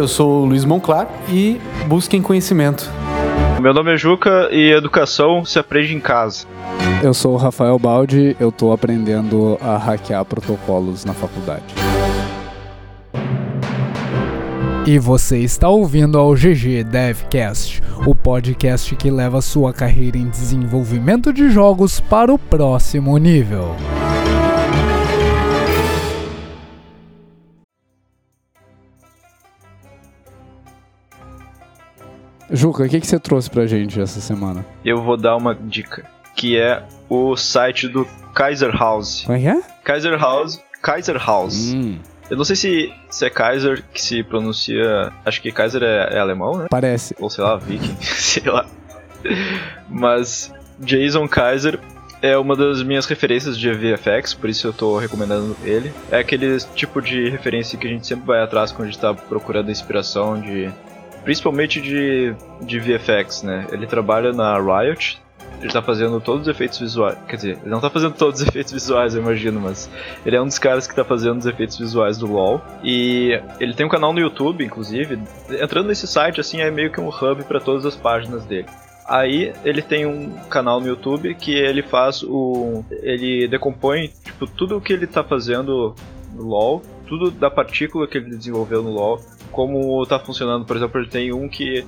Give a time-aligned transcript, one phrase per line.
[0.00, 2.90] eu sou o Luiz Monclar e busquem conhecimento.
[3.60, 6.46] Meu nome é Juca e educação se aprende em casa.
[7.02, 11.62] Eu sou o Rafael Baldi, eu tô aprendendo a hackear protocolos na faculdade.
[14.86, 21.30] E você está ouvindo ao GG Devcast, o podcast que leva sua carreira em desenvolvimento
[21.30, 23.76] de jogos para o próximo nível.
[32.50, 34.64] Juca, o que, que você trouxe pra gente essa semana?
[34.84, 36.04] Eu vou dar uma dica,
[36.34, 39.22] que é o site do Kaiser House.
[39.24, 39.62] Como é que é?
[39.84, 41.72] Kaiser House, Kaiser House.
[41.72, 41.98] Hum,
[42.30, 45.12] Eu não sei se, se é Kaiser que se pronuncia.
[45.24, 46.66] Acho que Kaiser é, é alemão, né?
[46.70, 47.14] parece.
[47.20, 48.66] Ou sei lá, Viking, sei lá.
[49.88, 51.78] Mas Jason Kaiser
[52.22, 55.92] é uma das minhas referências de VFX, por isso eu tô recomendando ele.
[56.10, 59.14] É aquele tipo de referência que a gente sempre vai atrás quando a gente tá
[59.14, 60.70] procurando inspiração de.
[61.24, 63.66] Principalmente de, de VFX, né?
[63.70, 65.20] Ele trabalha na Riot,
[65.60, 67.18] ele tá fazendo todos os efeitos visuais.
[67.28, 69.90] Quer dizer, ele não tá fazendo todos os efeitos visuais, eu imagino, mas
[70.24, 72.62] ele é um dos caras que tá fazendo os efeitos visuais do LoL.
[72.82, 75.18] E ele tem um canal no YouTube, inclusive.
[75.50, 78.66] Entrando nesse site, assim, é meio que um hub para todas as páginas dele.
[79.06, 82.84] Aí ele tem um canal no YouTube que ele faz o.
[83.02, 85.96] ele decompõe tipo, tudo o que ele tá fazendo
[86.32, 89.20] no LoL, tudo da partícula que ele desenvolveu no LoL,
[89.50, 90.64] como tá funcionando.
[90.64, 91.84] Por exemplo, ele tem um que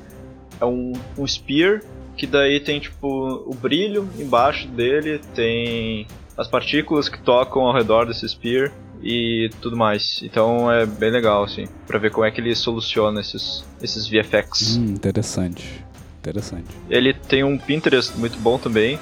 [0.61, 1.83] é um, um spear,
[2.17, 8.07] que daí tem tipo o brilho embaixo dele, tem as partículas que tocam ao redor
[8.07, 10.21] desse spear e tudo mais.
[10.23, 14.77] Então é bem legal, assim, pra ver como é que ele soluciona esses, esses VFX.
[14.77, 15.85] Hum, interessante.
[16.21, 16.69] Interessante.
[16.89, 18.99] Ele tem um Pinterest muito bom também.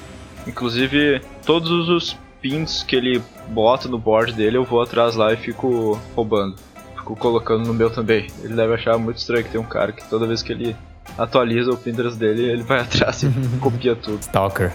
[0.47, 5.37] Inclusive, todos os pins que ele bota no board dele, eu vou atrás lá e
[5.37, 6.55] fico roubando.
[7.01, 8.27] Fico colocando no meu também.
[8.43, 10.75] Ele deve achar muito estranho que tem um cara que toda vez que ele
[11.17, 14.19] atualiza o Pinterest dele, ele vai atrás e copia tudo.
[14.21, 14.71] Stalker.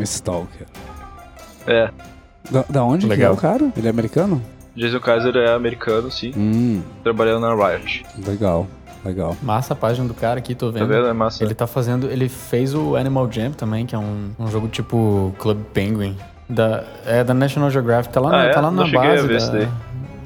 [0.00, 0.66] Stalker.
[1.66, 1.90] É,
[2.50, 3.16] Da, da onde Legal.
[3.16, 3.72] que é o cara?
[3.76, 4.42] Ele é americano?
[4.76, 8.04] Jason Kaiser é americano, sim, Hum, trabalhando na Riot.
[8.26, 8.66] legal.
[9.04, 9.36] Legal.
[9.42, 10.88] Massa a página do cara aqui, tô Tá vendo.
[10.88, 11.06] vendo?
[11.06, 11.44] É massa.
[11.44, 12.10] Ele tá fazendo.
[12.10, 16.16] Ele fez o Animal Jam também, que é um, um jogo tipo Club Penguin.
[16.48, 18.48] Da, é da National Geographic, tá lá, na- Ah, é?
[18.50, 19.66] tá lá Não na a base ver isso daí.
[19.66, 19.72] da,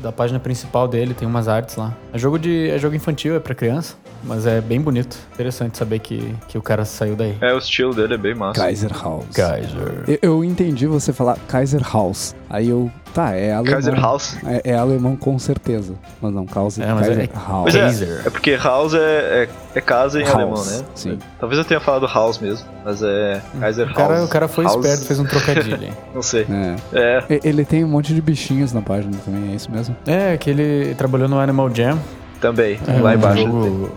[0.00, 1.94] da página principal dele, tem umas artes lá.
[2.12, 5.16] É jogo, de, é jogo infantil, é pra criança, mas é bem bonito.
[5.34, 7.36] Interessante saber que, que o cara saiu daí.
[7.40, 8.60] É, o estilo dele é bem massa.
[8.60, 9.24] Kaiser House.
[9.34, 10.04] Geyser.
[10.06, 12.34] Eu, eu entendi você falar Kaiser House.
[12.50, 12.90] Aí eu.
[13.14, 13.72] Tá, é alemão.
[13.72, 14.36] Kaiser House.
[14.44, 15.94] É, é alemão com certeza.
[16.20, 17.62] Mas não, Kaiser, É, mas Kaiser é- House.
[17.62, 18.22] Pois é, Kaiser.
[18.26, 20.84] é porque House é, é, é casa em House, alemão, né?
[20.94, 21.18] sim.
[21.40, 24.28] Talvez eu tenha falado House mesmo, mas é Kaiser O cara, House.
[24.28, 25.78] o cara foi House- esperto, fez um trocadilho.
[26.14, 26.46] Não sei.
[26.92, 27.24] É.
[27.30, 29.96] É, Ele tem um monte de bichinhos na página também, é isso mesmo?
[30.06, 31.98] é, que ele trabalhou no Animal Jam.
[32.40, 32.78] também.
[32.86, 33.36] É lá um embaixo.
[33.36, 33.46] tem.
[33.46, 33.90] jogo,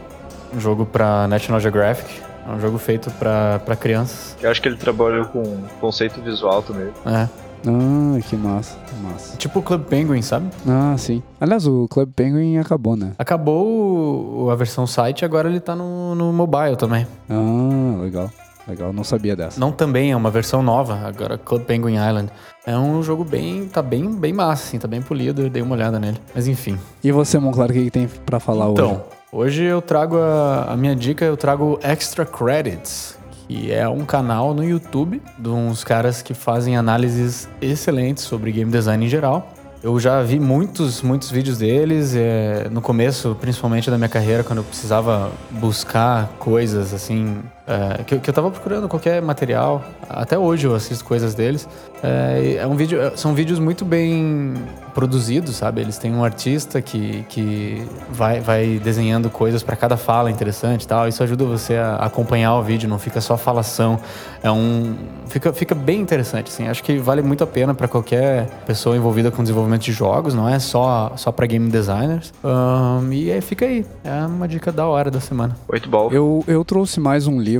[0.53, 2.21] um jogo pra National Geographic.
[2.47, 4.35] É um jogo feito pra, pra crianças.
[4.41, 5.43] Eu acho que ele trabalhou com
[5.79, 6.87] conceito visual também.
[7.05, 7.27] É.
[7.67, 9.37] Ah, que massa, que massa.
[9.37, 10.47] Tipo o Club Penguin, sabe?
[10.67, 11.21] Ah, sim.
[11.39, 13.11] Aliás, o Club Penguin acabou, né?
[13.19, 17.05] Acabou o- a versão site, agora ele tá no, no mobile também.
[17.29, 18.31] Ah, legal.
[18.67, 19.59] Legal, não sabia dessa.
[19.59, 22.29] Não também, é uma versão nova, agora Club Penguin Island.
[22.65, 25.75] É um jogo bem, tá bem, bem massa, assim, tá bem polido, eu dei uma
[25.75, 26.17] olhada nele.
[26.33, 26.77] Mas enfim.
[27.03, 28.81] E você, Monclar, o que, que tem pra falar hoje?
[28.81, 29.01] Então,
[29.31, 34.53] hoje eu trago a, a minha dica, eu trago Extra Credits, que é um canal
[34.53, 39.53] no YouTube de uns caras que fazem análises excelentes sobre game design em geral.
[39.83, 44.59] Eu já vi muitos, muitos vídeos deles, é, no começo, principalmente da minha carreira, quando
[44.59, 49.81] eu precisava buscar coisas assim, é, que, eu- que eu tava procurando qualquer material.
[50.09, 51.67] Até hoje eu assisto coisas deles.
[52.03, 54.53] É, é um vídeo, são vídeos muito bem
[54.93, 55.79] produzidos, sabe?
[55.81, 60.87] Eles têm um artista que, que vai, vai desenhando coisas para cada fala interessante e
[60.87, 61.07] tal.
[61.07, 63.99] Isso ajuda você a acompanhar o vídeo, não fica só falação.
[64.43, 64.95] É um
[65.27, 66.67] fica, fica bem interessante, assim.
[66.67, 70.49] Acho que vale muito a pena para qualquer pessoa envolvida com desenvolvimento de jogos, não
[70.49, 72.33] é só só para game designers.
[72.43, 75.55] Ahn, e aí fica aí, é uma dica da hora da semana.
[75.69, 76.11] Oito ball.
[76.11, 77.50] Eu, eu trouxe mais um livro,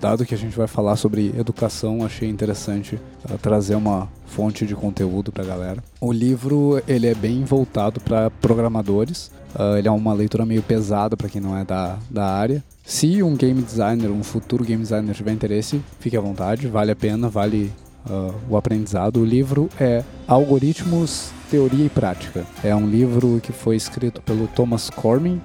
[0.00, 4.74] dado que a gente vai falar sobre educação, achei interessante uh, trazer uma fonte de
[4.74, 5.82] conteúdo pra galera.
[5.98, 11.16] O livro, ele é bem voltado para programadores, uh, ele é uma leitura meio pesada
[11.16, 12.62] para quem não é da, da área.
[12.84, 16.96] Se um game designer, um futuro game designer tiver interesse, fique à vontade, vale a
[16.96, 17.72] pena, vale
[18.06, 19.20] uh, o aprendizado.
[19.20, 22.44] O livro é Algoritmos, Teoria e Prática.
[22.62, 25.40] É um livro que foi escrito pelo Thomas Cormin,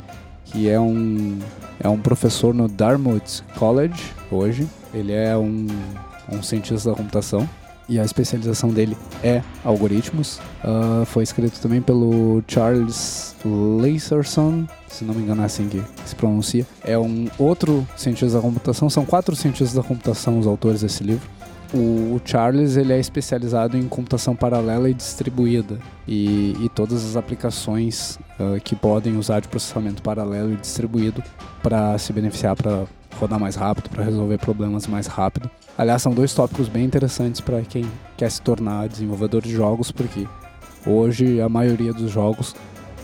[0.51, 1.37] que é um,
[1.79, 4.67] é um professor no Dartmouth College hoje.
[4.93, 5.67] Ele é um,
[6.31, 7.47] um cientista da computação.
[7.89, 10.39] e a especialização dele é algoritmos.
[10.63, 16.15] Uh, foi escrito também pelo Charles Laserson, se não me engano é assim que se
[16.15, 16.65] pronuncia.
[16.83, 21.27] É um outro cientista da computação, são quatro cientistas da computação os autores desse livro.
[21.71, 25.77] O Charles ele é especializado em computação paralela e distribuída
[26.07, 31.23] e, e todas as aplicações uh, que podem usar de processamento paralelo e distribuído
[31.61, 32.85] para se beneficiar para
[33.19, 35.49] rodar mais rápido, para resolver problemas mais rápido.
[35.77, 37.85] Aliás, são dois tópicos bem interessantes para quem
[38.17, 40.27] quer se tornar desenvolvedor de jogos, porque
[40.87, 42.55] hoje a maioria dos jogos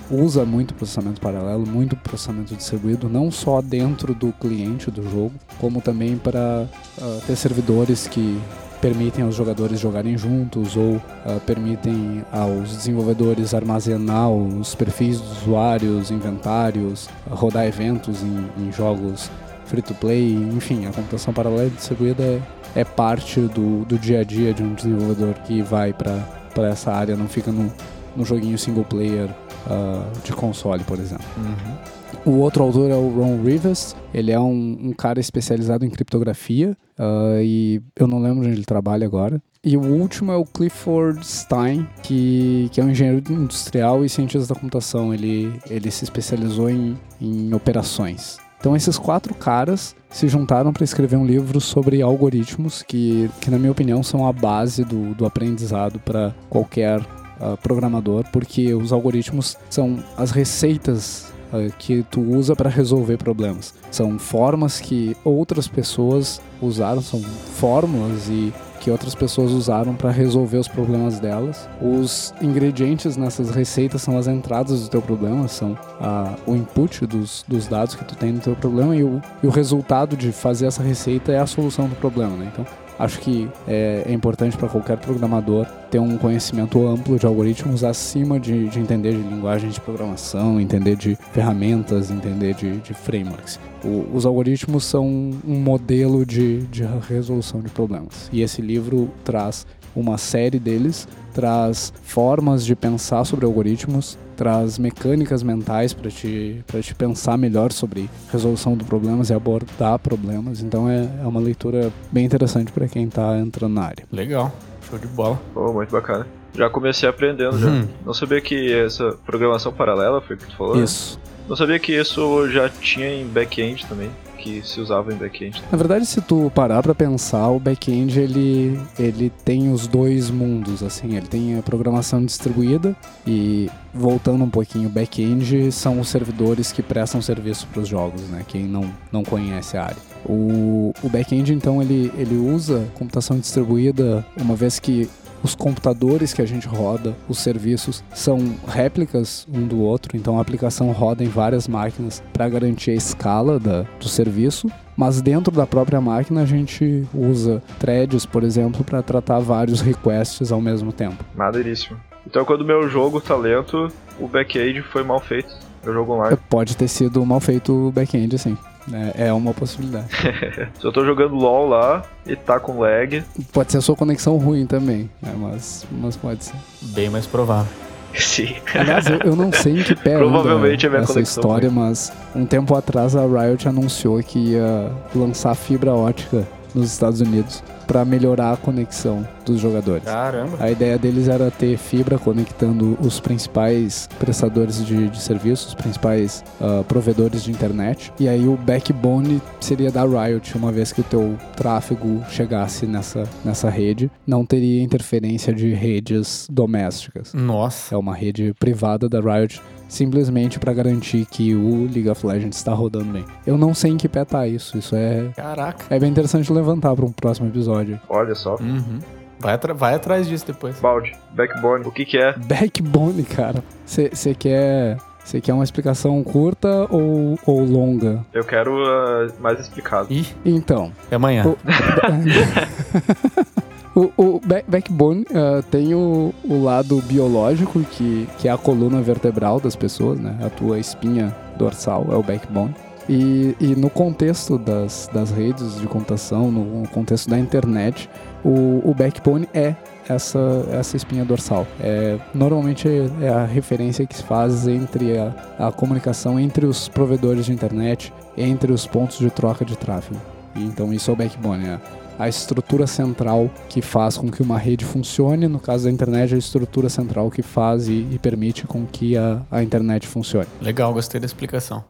[0.09, 5.81] usa muito processamento paralelo, muito processamento distribuído, não só dentro do cliente do jogo, como
[5.81, 6.67] também para
[6.97, 8.39] uh, ter servidores que
[8.81, 16.11] permitem aos jogadores jogarem juntos ou uh, permitem aos desenvolvedores armazenar os perfis dos usuários,
[16.11, 19.31] inventários, rodar eventos em, em jogos
[19.65, 22.41] free to play, enfim, a computação paralela distribuída é,
[22.75, 27.17] é parte do, do dia a dia de um desenvolvedor que vai para essa área,
[27.17, 27.73] não fica no,
[28.15, 29.29] no joguinho single player
[29.67, 31.25] uh, de console, por exemplo.
[31.37, 32.33] Uhum.
[32.33, 36.75] O outro autor é o Ron Rivers, ele é um, um cara especializado em criptografia
[36.97, 39.41] uh, e eu não lembro onde ele trabalha agora.
[39.63, 44.53] E o último é o Clifford Stein, que, que é um engenheiro industrial e cientista
[44.53, 45.11] da computação.
[45.11, 48.37] Ele, ele se especializou em, em operações.
[48.59, 53.59] Então esses quatro caras se juntaram para escrever um livro sobre algoritmos que, que na
[53.59, 57.01] minha opinião, são a base do, do aprendizado para qualquer
[57.39, 63.73] uh, programador, porque os algoritmos são as receitas uh, que tu usa para resolver problemas.
[63.91, 68.53] São formas que outras pessoas usaram, são fórmulas e
[68.85, 71.67] que outras pessoas usaram para resolver os problemas delas.
[71.81, 77.43] Os ingredientes nessas receitas são as entradas do teu problema, são a, o input dos,
[77.47, 80.67] dos dados que tu tem no teu problema e o, e o resultado de fazer
[80.67, 82.51] essa receita é a solução do problema, né?
[82.53, 82.63] Então,
[82.97, 88.39] Acho que é, é importante para qualquer programador ter um conhecimento amplo de algoritmos acima
[88.39, 93.59] de, de entender de linguagem de programação, entender de ferramentas, entender de, de frameworks.
[93.83, 98.29] O, os algoritmos são um modelo de, de resolução de problemas.
[98.31, 99.65] E esse livro traz
[99.95, 106.95] uma série deles, traz formas de pensar sobre algoritmos, traz mecânicas mentais para te, te
[106.95, 110.61] pensar melhor sobre resolução de problemas e abordar problemas.
[110.61, 114.05] Então é, é uma leitura bem interessante para quem está entrando na área.
[114.11, 114.53] Legal,
[114.89, 115.39] show de bola.
[115.55, 116.27] Oh, muito bacana.
[116.53, 117.67] Já comecei aprendendo já.
[117.67, 117.87] Uhum.
[118.05, 120.77] Não sabia que essa programação paralela foi o que tu falou?
[120.77, 120.83] Né?
[120.83, 121.17] Isso.
[121.17, 121.31] Né?
[121.49, 124.09] Não sabia que isso já tinha em back-end também
[124.45, 125.63] que se usava em back-end.
[125.71, 130.83] Na verdade, se tu parar para pensar, o back-end ele, ele tem os dois mundos,
[130.83, 132.95] assim, ele tem a programação distribuída
[133.25, 138.43] e voltando um pouquinho, back-end são os servidores que prestam serviço para os jogos, né?
[138.47, 139.97] Quem não, não conhece a área.
[140.23, 145.09] O, o back-end, então, ele, ele usa computação distribuída, uma vez que
[145.45, 150.41] os computadores que a gente roda, os serviços, são réplicas um do outro, então a
[150.41, 154.67] aplicação roda em várias máquinas para garantir a escala da, do serviço.
[154.97, 160.51] Mas dentro da própria máquina a gente usa threads, por exemplo, para tratar vários requests
[160.51, 161.23] ao mesmo tempo.
[161.35, 161.99] Madeiríssimo.
[162.25, 163.89] Então quando o meu jogo tá lento,
[164.19, 165.53] o back-end foi mal feito.
[165.83, 166.37] Meu jogo online.
[166.49, 168.57] Pode ter sido mal feito o back-end, sim.
[168.91, 170.07] É, é uma possibilidade.
[170.79, 173.23] Se eu tô jogando LOL lá e tá com lag.
[173.51, 175.33] Pode ser a sua conexão ruim também, né?
[175.37, 176.55] mas, mas pode ser.
[176.81, 177.71] Bem mais provável.
[178.15, 178.55] Sim.
[178.73, 181.79] Aliás, eu, eu, não sei em que pé Provavelmente anda é essa história, ruim.
[181.79, 187.63] mas um tempo atrás a Riot anunciou que ia lançar fibra ótica nos Estados Unidos
[187.87, 190.03] para melhorar a conexão dos jogadores.
[190.03, 190.57] Caramba!
[190.59, 196.43] A ideia deles era ter fibra conectando os principais prestadores de, de serviços, os principais
[196.59, 198.11] uh, provedores de internet.
[198.19, 203.23] E aí o backbone seria da Riot, uma vez que o teu tráfego chegasse nessa,
[203.43, 207.33] nessa rede, não teria interferência de redes domésticas.
[207.33, 207.93] Nossa!
[207.93, 212.73] É uma rede privada da Riot simplesmente para garantir que o League of Legends está
[212.73, 213.25] rodando bem.
[213.45, 215.29] Eu não sei em que pé tá isso, isso é...
[215.35, 215.85] Caraca!
[215.89, 217.99] É bem interessante levantar para um próximo episódio.
[218.09, 218.55] Olha só.
[218.55, 218.99] Uhum.
[219.39, 220.79] Vai, vai atrás disso depois.
[220.79, 222.33] Balde, backbone, o que que é?
[222.37, 223.63] Backbone, cara.
[223.85, 224.97] Você quer...
[225.23, 228.23] Você quer uma explicação curta ou, ou longa?
[228.31, 230.13] Eu quero uh, mais explicado.
[230.13, 230.91] Ih, então.
[231.09, 231.47] É amanhã.
[231.47, 231.57] O...
[233.95, 239.57] O, o backbone uh, tem o, o, lado biológico, que, que é a coluna vertebral
[239.57, 240.37] das pessoas, né?
[240.45, 242.75] A tua espinha dorsal é o backbone.
[243.07, 248.09] E, e no contexto das, das redes de computação, no contexto da internet,
[248.43, 249.75] o, o backbone é
[250.09, 251.65] essa, essa espinha dorsal.
[251.79, 252.89] É, normalmente
[253.21, 258.11] é a referência que se faz entre a, a comunicação entre os provedores de internet,
[258.35, 260.19] entre os pontos de troca de tráfego.
[260.53, 261.79] Então isso é o backbone, é
[262.17, 265.47] a estrutura central que faz com que uma rede funcione.
[265.47, 269.41] No caso da internet, a estrutura central que faz e, e permite com que a,
[269.51, 270.47] a internet funcione.
[270.61, 271.83] Legal, gostei da explicação.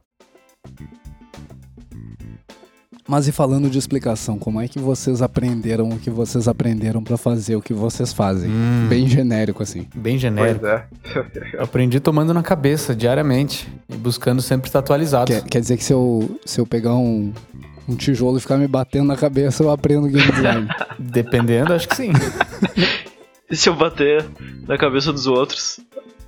[3.08, 7.18] Mas e falando de explicação, como é que vocês aprenderam o que vocês aprenderam para
[7.18, 8.50] fazer o que vocês fazem?
[8.50, 8.88] Hum.
[8.90, 9.88] Bem genérico assim.
[9.96, 10.62] Bem genérico.
[10.62, 11.58] Pois é.
[11.62, 15.32] Aprendi tomando na cabeça diariamente e buscando sempre estar atualizado.
[15.32, 17.32] Quer, quer dizer que se eu, se eu pegar um,
[17.88, 20.68] um tijolo e ficar me batendo na cabeça, eu aprendo game design.
[20.98, 22.12] Dependendo, acho que sim.
[23.50, 24.26] E se eu bater
[24.68, 25.80] na cabeça dos outros,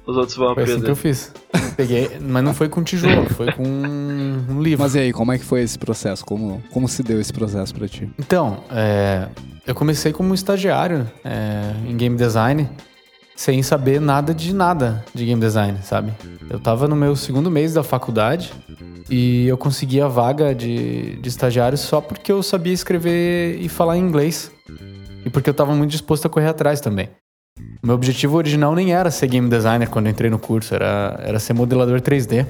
[0.05, 0.91] os outros vão Foi assim que aprender.
[0.91, 1.33] eu fiz.
[1.75, 4.83] Peguei, mas não foi com tijolo, foi com um livro.
[4.83, 6.25] Mas e aí, como é que foi esse processo?
[6.25, 8.09] Como, como se deu esse processo pra ti?
[8.17, 9.27] Então, é,
[9.65, 12.69] eu comecei como estagiário é, em game design,
[13.37, 16.11] sem saber nada de nada de game design, sabe?
[16.49, 18.51] Eu tava no meu segundo mês da faculdade
[19.09, 23.95] e eu consegui a vaga de, de estagiário só porque eu sabia escrever e falar
[23.95, 24.51] inglês.
[25.23, 27.09] E porque eu tava muito disposto a correr atrás também.
[27.83, 31.19] O meu objetivo original nem era ser game designer quando eu entrei no curso, era,
[31.23, 32.45] era ser modelador 3D.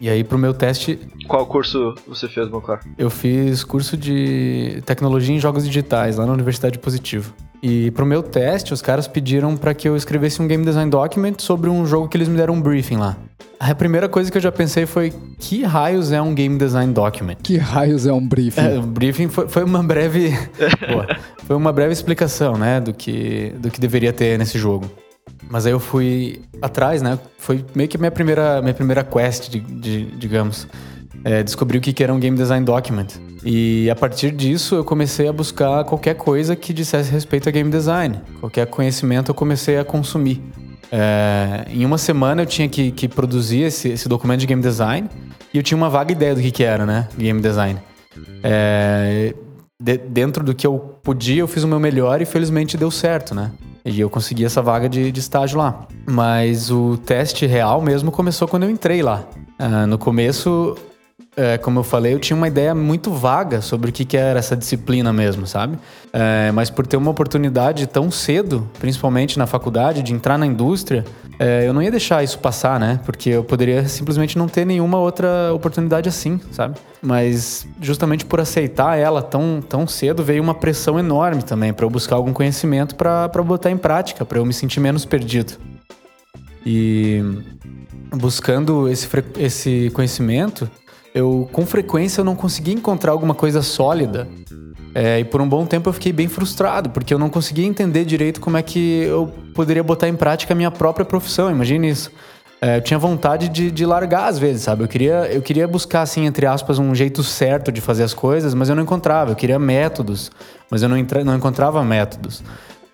[0.00, 0.98] E aí, pro meu teste,
[1.28, 2.80] Qual curso você fez, Mocar?
[2.98, 7.32] eu fiz curso de tecnologia em jogos digitais lá na Universidade Positivo.
[7.66, 11.36] E pro meu teste, os caras pediram para que eu escrevesse um game design document
[11.38, 13.16] sobre um jogo que eles me deram um briefing lá.
[13.58, 17.36] A primeira coisa que eu já pensei foi: que raios é um game design document?
[17.42, 18.60] Que raios é um briefing?
[18.60, 20.28] É, o briefing foi, foi uma breve.
[20.92, 21.06] Boa.
[21.46, 24.84] foi uma breve explicação, né, do que, do que deveria ter nesse jogo.
[25.48, 27.18] Mas aí eu fui atrás, né?
[27.38, 30.68] Foi meio que minha primeira, minha primeira quest, de, de- digamos.
[31.24, 33.06] É, descobri o que que era um game design document.
[33.44, 37.70] E a partir disso eu comecei a buscar qualquer coisa que dissesse respeito a game
[37.70, 38.20] design.
[38.40, 40.42] Qualquer conhecimento eu comecei a consumir.
[40.90, 45.08] É, em uma semana eu tinha que, que produzir esse, esse documento de game design
[45.52, 47.08] e eu tinha uma vaga ideia do que, que era, né?
[47.18, 47.78] Game design.
[48.42, 49.34] É,
[49.80, 53.34] de- dentro do que eu podia, eu fiz o meu melhor e felizmente deu certo,
[53.34, 53.50] né?
[53.84, 55.86] E eu consegui essa vaga de, de estágio lá.
[56.06, 59.24] Mas o teste real mesmo começou quando eu entrei lá.
[59.58, 60.74] Ah, no começo,
[61.36, 64.38] é, como eu falei, eu tinha uma ideia muito vaga sobre o que, que era
[64.38, 65.78] essa disciplina mesmo, sabe?
[66.12, 71.04] É, mas por ter uma oportunidade tão cedo, principalmente na faculdade, de entrar na indústria,
[71.38, 73.00] é, eu não ia deixar isso passar, né?
[73.04, 76.76] Porque eu poderia simplesmente não ter nenhuma outra oportunidade assim, sabe?
[77.02, 81.90] Mas justamente por aceitar ela tão, tão cedo, veio uma pressão enorme também para eu
[81.90, 85.54] buscar algum conhecimento para botar em prática, para eu me sentir menos perdido.
[86.64, 87.22] E
[88.16, 90.70] buscando esse, esse conhecimento,
[91.14, 94.26] eu com frequência eu não conseguia encontrar alguma coisa sólida.
[94.94, 98.04] É, e por um bom tempo eu fiquei bem frustrado, porque eu não conseguia entender
[98.04, 101.50] direito como é que eu poderia botar em prática a minha própria profissão.
[101.50, 102.12] Imagine isso.
[102.60, 104.84] É, eu tinha vontade de, de largar às vezes, sabe?
[104.84, 108.54] Eu queria, eu queria buscar, assim, entre aspas, um jeito certo de fazer as coisas,
[108.54, 109.32] mas eu não encontrava.
[109.32, 110.30] Eu queria métodos,
[110.70, 112.42] mas eu não, entra- não encontrava métodos.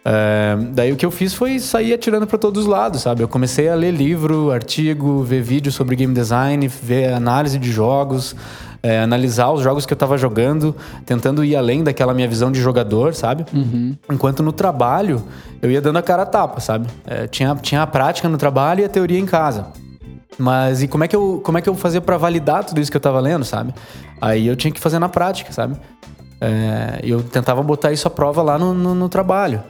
[0.05, 3.23] É, daí o que eu fiz foi sair atirando para todos os lados, sabe?
[3.23, 8.35] Eu comecei a ler livro, artigo, ver vídeo sobre game design, ver análise de jogos,
[8.83, 12.61] é, analisar os jogos que eu tava jogando, tentando ir além daquela minha visão de
[12.61, 13.45] jogador, sabe?
[14.11, 15.23] Enquanto no trabalho
[15.61, 16.89] eu ia dando a cara a tapa, sabe?
[17.07, 19.67] É, tinha, tinha a prática no trabalho e a teoria em casa.
[20.39, 22.91] Mas e como é que eu, como é que eu fazia para validar tudo isso
[22.91, 23.75] que eu tava lendo, sabe?
[24.19, 25.77] Aí eu tinha que fazer na prática, sabe?
[26.41, 29.63] É, eu tentava botar isso à prova lá no, no, no trabalho.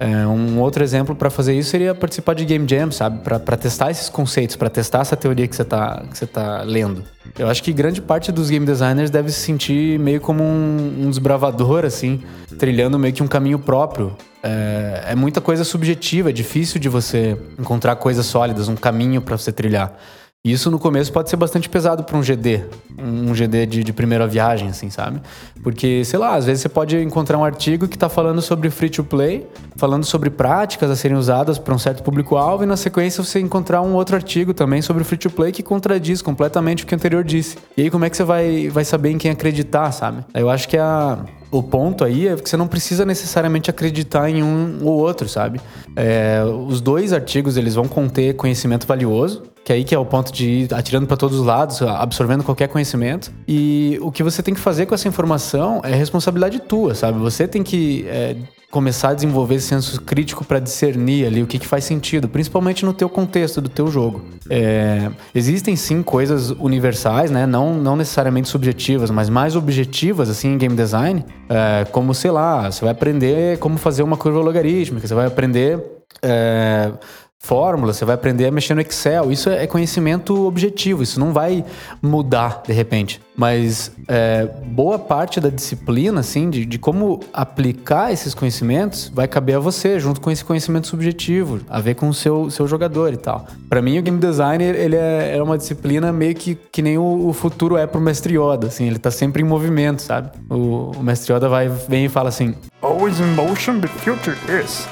[0.00, 3.18] É, um outro exemplo para fazer isso seria participar de game jam, sabe?
[3.20, 7.02] Para testar esses conceitos, para testar essa teoria que você tá, que você tá lendo.
[7.36, 11.10] Eu acho que grande parte dos game designers deve se sentir meio como um, um
[11.10, 12.22] desbravador, assim,
[12.58, 14.16] trilhando meio que um caminho próprio.
[14.42, 19.36] É, é muita coisa subjetiva, é difícil de você encontrar coisas sólidas, um caminho para
[19.36, 19.98] você trilhar.
[20.44, 22.64] Isso no começo pode ser bastante pesado para um GD,
[22.96, 25.20] um GD de, de primeira viagem, assim, sabe?
[25.64, 28.88] Porque, sei lá, às vezes você pode encontrar um artigo que está falando sobre free
[28.88, 33.22] to play, falando sobre práticas a serem usadas para um certo público-alvo, e na sequência
[33.22, 36.94] você encontrar um outro artigo também sobre free to play que contradiz completamente o que
[36.94, 37.58] o anterior disse.
[37.76, 40.24] E aí, como é que você vai, vai saber em quem acreditar, sabe?
[40.32, 41.18] Eu acho que a,
[41.50, 45.60] o ponto aí é que você não precisa necessariamente acreditar em um ou outro, sabe?
[45.96, 50.32] É, os dois artigos eles vão conter conhecimento valioso, que aí que é o ponto
[50.32, 53.32] de ir atirando para todos os lados, absorvendo qualquer conhecimento.
[53.46, 57.18] E o que você tem que fazer com essa informação é responsabilidade tua, sabe?
[57.18, 58.36] Você tem que é,
[58.70, 62.84] começar a desenvolver esse senso crítico para discernir ali o que, que faz sentido, principalmente
[62.84, 64.22] no teu contexto do teu jogo.
[64.50, 67.46] É, existem sim coisas universais, né?
[67.46, 72.70] Não, não necessariamente subjetivas, mas mais objetivas assim em game design, é, como sei lá,
[72.70, 75.82] você vai aprender como fazer uma curva logarítmica, você vai aprender
[76.22, 76.92] é,
[77.40, 79.30] fórmulas, você vai aprender a mexer no Excel.
[79.30, 81.64] Isso é conhecimento objetivo, isso não vai
[82.02, 83.20] mudar de repente.
[83.36, 89.56] Mas é, boa parte da disciplina, assim, de, de como aplicar esses conhecimentos, vai caber
[89.56, 93.16] a você, junto com esse conhecimento subjetivo, a ver com o seu, seu jogador e
[93.16, 93.46] tal.
[93.68, 97.28] Para mim, o game designer, ele é, é, uma disciplina meio que, que nem o,
[97.28, 100.30] o, futuro é pro mestre Yoda, assim, ele tá sempre em movimento, sabe?
[100.50, 104.88] O, o mestre Yoda vai, vem e fala assim, Always in motion, the future is.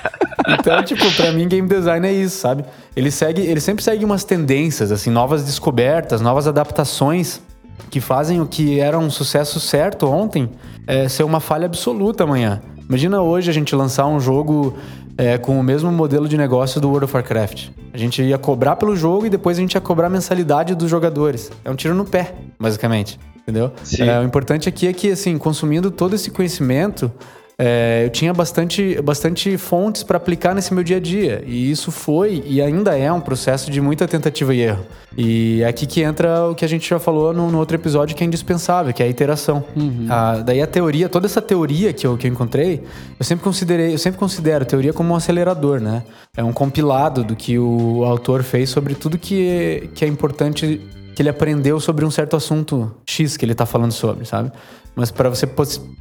[0.47, 2.65] então, tipo, pra mim, game design é isso, sabe?
[2.95, 7.41] Ele segue, ele sempre segue umas tendências, assim, novas descobertas, novas adaptações
[7.89, 10.49] que fazem o que era um sucesso certo ontem
[10.87, 12.61] é, ser uma falha absoluta amanhã.
[12.87, 14.77] Imagina hoje a gente lançar um jogo
[15.17, 17.69] é, com o mesmo modelo de negócio do World of Warcraft.
[17.93, 20.89] A gente ia cobrar pelo jogo e depois a gente ia cobrar a mensalidade dos
[20.89, 21.51] jogadores.
[21.63, 23.19] É um tiro no pé, basicamente.
[23.41, 23.71] Entendeu?
[23.99, 27.11] É, o importante aqui é que, assim, consumindo todo esse conhecimento,
[27.57, 31.43] é, eu tinha bastante, bastante fontes para aplicar nesse meu dia a dia.
[31.45, 34.85] E isso foi e ainda é um processo de muita tentativa e erro.
[35.17, 38.15] E é aqui que entra o que a gente já falou no, no outro episódio,
[38.15, 39.63] que é indispensável, que é a iteração.
[39.75, 40.07] Uhum.
[40.09, 42.83] A, daí a teoria, toda essa teoria que eu, que eu encontrei,
[43.17, 46.03] eu sempre considerei, eu sempre considero a teoria como um acelerador, né?
[46.35, 50.81] É um compilado do que o autor fez sobre tudo que, que é importante
[51.15, 54.51] que ele aprendeu sobre um certo assunto X que ele está falando sobre, sabe?
[54.95, 55.47] Mas para você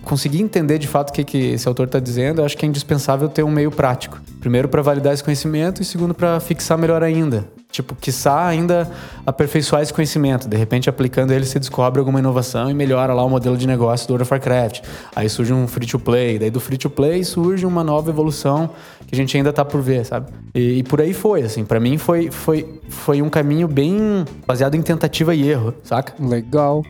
[0.03, 2.69] conseguir entender de fato o que, que esse autor está dizendo, eu acho que é
[2.69, 4.21] indispensável ter um meio prático.
[4.41, 7.49] Primeiro, para validar esse conhecimento, e segundo, para fixar melhor ainda.
[7.75, 8.89] Tipo, quiçá ainda
[9.27, 10.47] aperfeiçoar esse conhecimento.
[10.47, 14.07] De repente, aplicando ele, você descobre alguma inovação e melhora lá o modelo de negócio
[14.07, 14.83] do World of Warcraft.
[15.17, 16.39] Aí surge um free-to-play.
[16.39, 18.71] Daí do free-to-play surge uma nova evolução
[19.09, 20.31] que a gente ainda tá por ver, sabe?
[20.55, 21.65] E, e por aí foi, assim.
[21.65, 26.15] para mim foi, foi, foi um caminho bem baseado em tentativa e erro, saca?
[26.25, 26.85] Legal.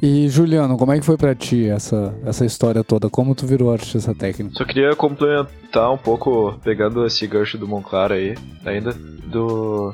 [0.00, 3.10] E Juliano, como é que foi para ti essa, essa história toda?
[3.10, 4.56] Como tu virou artista técnico?
[4.56, 9.92] Só queria complementar um pouco, pegando esse gancho do Monclar aí, ainda, do...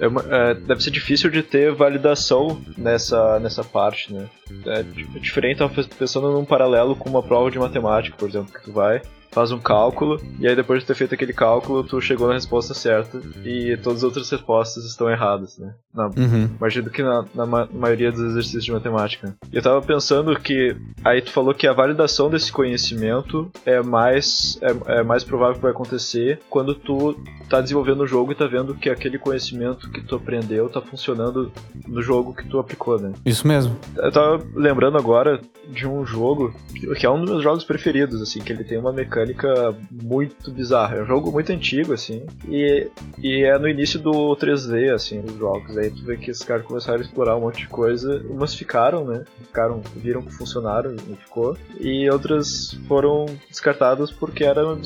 [0.00, 4.28] É é, deve ser difícil de ter validação nessa, nessa parte, né?
[4.66, 5.60] É, é diferente,
[5.96, 9.00] pensando num paralelo com uma prova de matemática, por exemplo, que tu vai
[9.34, 12.72] faz um cálculo, e aí depois de ter feito aquele cálculo, tu chegou na resposta
[12.72, 15.74] certa e todas as outras respostas estão erradas, né?
[15.92, 16.48] Na, uhum.
[16.56, 19.34] Imagino que na, na ma maioria dos exercícios de matemática.
[19.52, 25.00] Eu tava pensando que aí tu falou que a validação desse conhecimento é mais, é,
[25.00, 27.16] é mais provável que vai acontecer quando tu
[27.48, 31.50] tá desenvolvendo o jogo e tá vendo que aquele conhecimento que tu aprendeu tá funcionando
[31.86, 33.12] no jogo que tu aplicou, né?
[33.24, 33.76] Isso mesmo.
[33.96, 36.54] Eu tava lembrando agora de um jogo
[36.98, 40.50] que é um dos meus jogos preferidos, assim, que ele tem uma mecânica mecânica muito
[40.50, 40.96] bizarra.
[40.96, 45.36] É um jogo muito antigo, assim, e, e é no início do 3D, assim, dos
[45.36, 45.76] jogos.
[45.76, 48.22] Aí tu vê que esses caras começaram a explorar um monte de coisa.
[48.28, 49.24] Umas ficaram, né?
[49.46, 51.56] Ficaram, viram que funcionaram e ficou.
[51.80, 54.78] E outras foram descartadas porque era uma.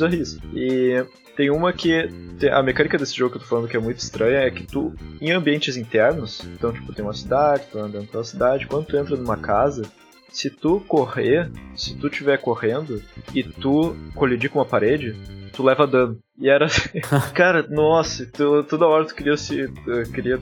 [0.55, 1.05] E
[1.37, 2.09] tem uma que.
[2.53, 4.95] A mecânica desse jogo que eu tô falando que é muito estranha é que tu,
[5.21, 9.17] em ambientes internos, então, tipo, tem uma cidade, tu andando pela cidade, quando tu entra
[9.17, 9.83] numa casa,
[10.31, 13.03] se tu correr, se tu estiver correndo
[13.35, 15.17] e tu colidir com uma parede,
[15.53, 16.19] tu leva dano.
[16.39, 17.01] E era assim,
[17.35, 19.67] cara, nossa, tu, toda hora tu queria se
[20.15, 20.41] queria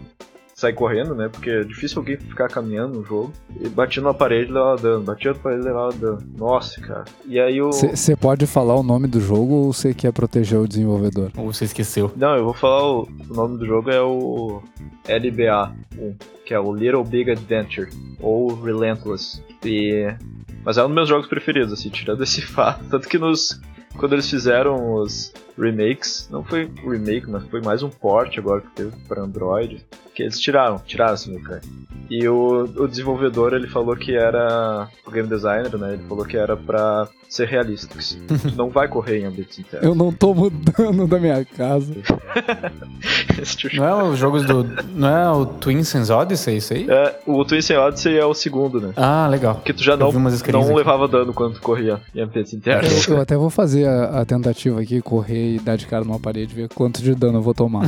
[0.57, 1.29] sair correndo, né?
[1.29, 3.31] Porque é difícil alguém ficar caminhando no jogo.
[3.61, 6.19] E batia numa parede e levava dano, batia na parede e levava dano.
[6.37, 7.05] Nossa, cara.
[7.27, 7.71] E aí o.
[7.71, 11.31] Você pode falar o nome do jogo ou você quer proteger o desenvolvedor?
[11.37, 12.11] Ou você esqueceu?
[12.17, 14.63] Não, eu vou falar o, o nome do jogo é o
[15.07, 16.15] LBA 1,
[16.47, 19.43] que é o Little Big Adventure, ou Relentless.
[19.63, 20.07] E.
[20.65, 22.83] Mas é um dos meus jogos preferidos, assim, tirando esse fato.
[22.89, 23.61] Tanto que nos.
[23.99, 28.71] Quando eles fizeram os remakes, não foi remake, mas foi mais um port agora que
[28.71, 31.67] teve para Android, que eles tiraram, tiraram essa mecânica.
[32.09, 35.95] E o, o desenvolvedor ele falou que era o game designer, né?
[35.95, 37.99] Ele falou que era para ser realista, que
[38.57, 39.87] não vai correr em ambientes internos.
[39.87, 41.93] Eu não tô mudando da minha casa.
[43.75, 44.65] não é os jogos do,
[44.95, 46.87] não é o Twin Sense Odyssey isso aí?
[46.89, 48.93] É, o Twin Sense Odyssey é o segundo, né?
[48.97, 49.61] Ah, legal.
[49.65, 53.09] Que tu já não, não levava dano quando tu corria em ambientes internos.
[53.09, 56.21] Eu, eu até vou fazer a, a tentativa aqui, correr e dar de cara numa
[56.21, 57.87] parede, ver quanto de dano eu vou tomar.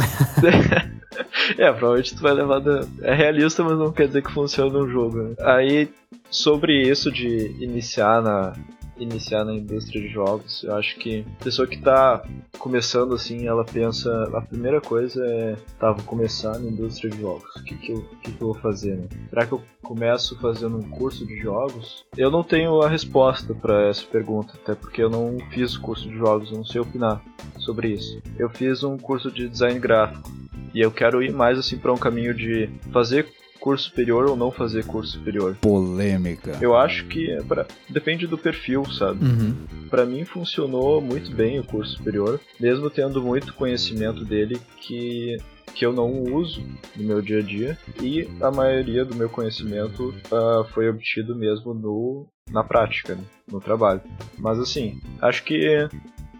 [1.58, 2.88] é, provavelmente tu vai levar dano.
[3.02, 5.22] É realista, mas não quer dizer que funciona no jogo.
[5.22, 5.34] Né?
[5.40, 5.88] Aí,
[6.30, 8.52] sobre isso de iniciar na,
[8.98, 10.64] iniciar na indústria de jogos.
[10.64, 12.22] Eu acho que a pessoa que está
[12.58, 17.54] começando assim, ela pensa, a primeira coisa é, tá, vou começar na indústria de jogos.
[17.56, 19.08] O que que eu, que que eu vou fazer, né?
[19.30, 22.04] Será que eu começo fazendo um curso de jogos?
[22.16, 26.16] Eu não tenho a resposta para essa pergunta, até porque eu não fiz curso de
[26.16, 27.22] jogos, eu não sei opinar
[27.58, 28.20] sobre isso.
[28.38, 30.30] Eu fiz um curso de design gráfico
[30.74, 33.26] e eu quero ir mais assim para um caminho de fazer
[33.58, 35.56] curso superior ou não fazer curso superior.
[35.60, 36.58] Polêmica.
[36.60, 37.66] Eu acho que é pra...
[37.88, 39.24] depende do perfil, sabe?
[39.24, 39.54] Uhum.
[39.90, 45.36] Para mim funcionou muito bem o curso superior, mesmo tendo muito conhecimento dele que
[45.74, 46.64] que eu não uso
[46.96, 51.72] no meu dia a dia e a maioria do meu conhecimento uh, foi obtido mesmo
[51.72, 53.22] no, na prática, né?
[53.46, 54.00] no trabalho.
[54.38, 55.88] Mas assim, acho que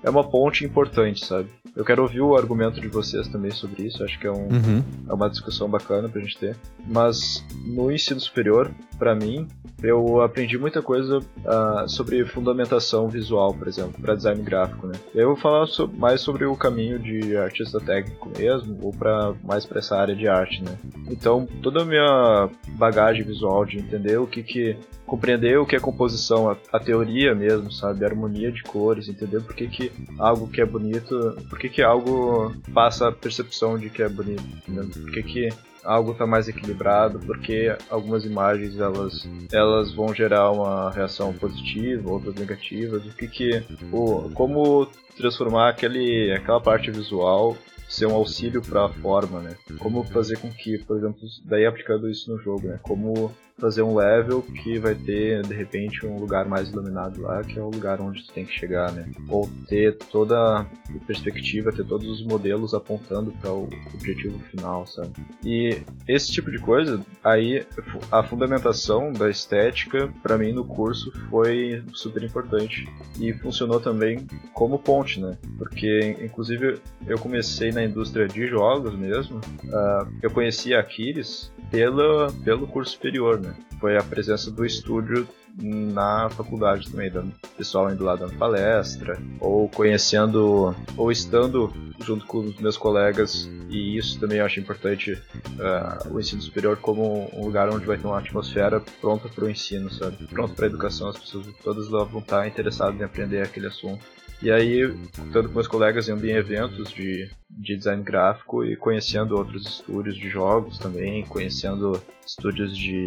[0.03, 1.49] é uma ponte importante, sabe?
[1.75, 4.83] Eu quero ouvir o argumento de vocês também sobre isso, acho que é, um, uhum.
[5.09, 6.57] é uma discussão bacana pra gente ter.
[6.87, 9.47] Mas no ensino superior, para mim,
[9.83, 14.95] eu aprendi muita coisa uh, sobre fundamentação visual, por exemplo, para design gráfico, né?
[15.15, 19.65] Eu vou falar so mais sobre o caminho de artista técnico mesmo, ou para mais
[19.65, 20.77] para essa área de arte, né?
[21.09, 24.77] Então, toda a minha bagagem visual de entender o que que
[25.09, 28.05] compreender o que é composição, a, a, teoria mesmo, sabe?
[28.05, 31.83] A harmonia de cores, entender por que, que algo que é bonito, por que, que
[31.83, 34.89] algo passa a percepção de que é bonito, entendeu?
[34.89, 35.49] por que, que
[35.85, 42.35] algo está mais equilibrado, porque algumas imagens elas, elas vão gerar uma reação positiva, outras
[42.35, 47.57] negativas, o que que o, como transformar aquele, aquela parte visual
[47.89, 49.57] ser um auxílio para a forma, né?
[49.79, 52.79] Como fazer com que, por exemplo, daí aplicando isso no jogo, né?
[52.83, 57.59] Como fazer um level que vai ter, de repente, um lugar mais iluminado lá, que
[57.59, 59.11] é o lugar onde tu tem que chegar, né?
[59.29, 60.67] Ou ter toda a
[61.07, 65.13] perspectiva, ter todos os modelos apontando para o objetivo final, sabe?
[65.45, 67.67] E esse tipo de coisa, aí
[68.11, 72.89] a fundamentação da estética, para mim no curso foi super importante
[73.21, 75.37] e funcionou também como ponte, né?
[75.59, 82.33] Porque, inclusive, eu comecei na indústria de jogos mesmo, uh, eu conheci a Aquiles pela,
[82.45, 83.55] pelo curso superior, né?
[83.81, 85.29] Foi a presença do estúdio
[85.61, 92.39] na faculdade também, dando pessoal indo lá dando palestra, ou conhecendo, ou estando junto com
[92.39, 97.45] os meus colegas, e isso também eu acho importante, uh, o ensino superior como um
[97.45, 100.27] lugar onde vai ter uma atmosfera pronta para o ensino, sabe?
[100.27, 104.05] Pronta para a educação, as pessoas todas vão estar interessadas em aprender aquele assunto.
[104.41, 104.83] E aí,
[105.27, 110.17] estando com meus colegas indo em eventos de, de design gráfico e conhecendo outros estúdios
[110.17, 113.07] de jogos também, conhecendo estúdios de,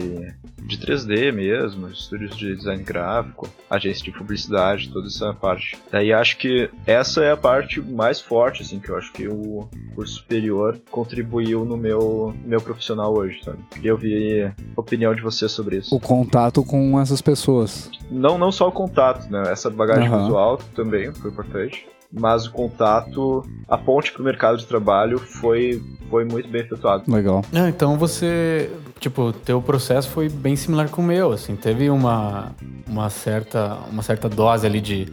[0.63, 5.77] de 3D mesmo, estúdios de design gráfico, agência de publicidade, toda essa parte.
[5.91, 9.69] Daí acho que essa é a parte mais forte, assim, que eu acho que o
[9.93, 13.59] curso superior contribuiu no meu, meu profissional hoje, sabe?
[13.69, 15.95] Queria ouvir a opinião de você sobre isso.
[15.95, 17.91] O contato com essas pessoas.
[18.09, 19.43] Não, não só o contato, né?
[19.51, 20.23] Essa bagagem uhum.
[20.23, 25.81] visual também foi importante mas o contato, a ponte para o mercado de trabalho foi,
[26.09, 27.09] foi muito bem efetuado.
[27.11, 27.43] Legal.
[27.53, 32.53] Ah, então você, tipo, teu processo foi bem similar com o meu, assim, teve uma,
[32.87, 35.07] uma, certa, uma certa dose ali de,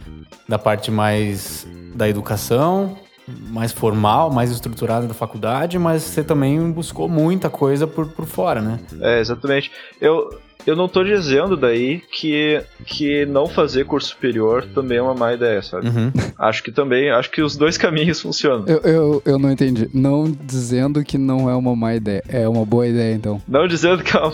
[0.47, 7.07] da parte mais da educação, mais formal, mais estruturada da faculdade, mas você também buscou
[7.07, 8.79] muita coisa por, por fora, né?
[8.99, 9.71] É, exatamente.
[10.01, 10.29] Eu,
[10.65, 15.33] eu não tô dizendo daí que, que não fazer curso superior também é uma má
[15.33, 15.87] ideia, sabe?
[15.87, 16.11] Uhum.
[16.37, 18.65] Acho que também, acho que os dois caminhos funcionam.
[18.67, 19.89] Eu, eu, eu não entendi.
[19.93, 22.23] Não dizendo que não é uma má ideia.
[22.27, 23.41] É uma boa ideia, então.
[23.47, 24.33] Não dizendo que é uma...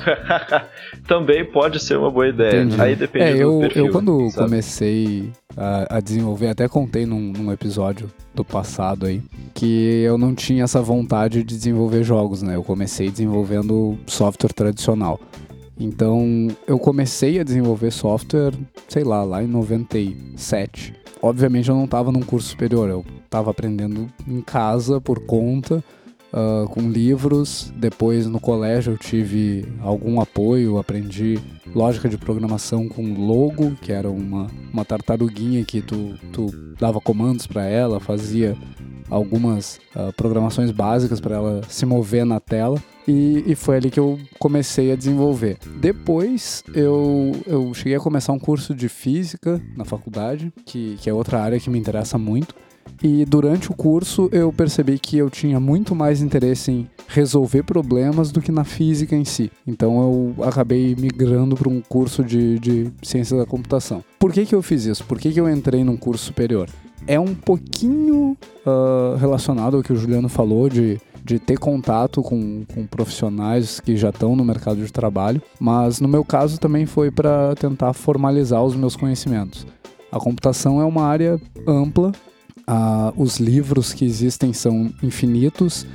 [1.07, 2.63] também pode ser uma boa ideia.
[2.63, 2.81] Entendi.
[2.81, 4.49] Aí depende é, eu, do perfil, Eu quando sabe?
[4.49, 9.21] comecei a, a, desenvolver, até contei num, num episódio do passado aí,
[9.53, 12.55] que eu não tinha essa vontade de desenvolver jogos, né?
[12.55, 15.19] Eu comecei desenvolvendo software tradicional.
[15.79, 18.53] Então, eu comecei a desenvolver software,
[18.88, 20.93] sei lá, lá em 97.
[21.21, 25.83] Obviamente eu não estava num curso superior, eu estava aprendendo em casa por conta,
[26.35, 27.71] uh, com livros.
[27.75, 31.39] Depois no colégio eu tive algum apoio, aprendi
[31.73, 36.47] lógica de programação com Logo, que era uma, uma tartaruguinha que tu, tu
[36.79, 38.55] dava comandos para ela, fazia
[39.09, 42.81] algumas uh, programações básicas para ela se mover na tela.
[43.07, 45.59] E, e, foi ali que eu comecei a desenvolver.
[45.79, 51.13] Depois eu, eu cheguei a começar um curso de física na faculdade, que, que é
[51.13, 52.55] outra área que me interessa muito.
[53.03, 58.31] E durante o curso eu percebi que eu tinha muito mais interesse em resolver problemas
[58.31, 59.51] do que na física em si.
[59.65, 64.03] Então eu acabei migrando para um curso de, de ciência da computação.
[64.19, 65.03] Por que, que eu fiz isso?
[65.05, 66.69] Por que, que eu entrei num curso superior?
[67.07, 72.63] É um pouquinho uh, relacionado ao que o Juliano falou de de ter contato com,
[72.71, 77.09] com profissionais que já estão no mercado de trabalho, mas no meu caso também foi
[77.09, 79.65] para tentar formalizar os meus conhecimentos.
[80.11, 82.11] A computação é uma área ampla,
[82.67, 85.86] ah, os livros que existem são infinitos.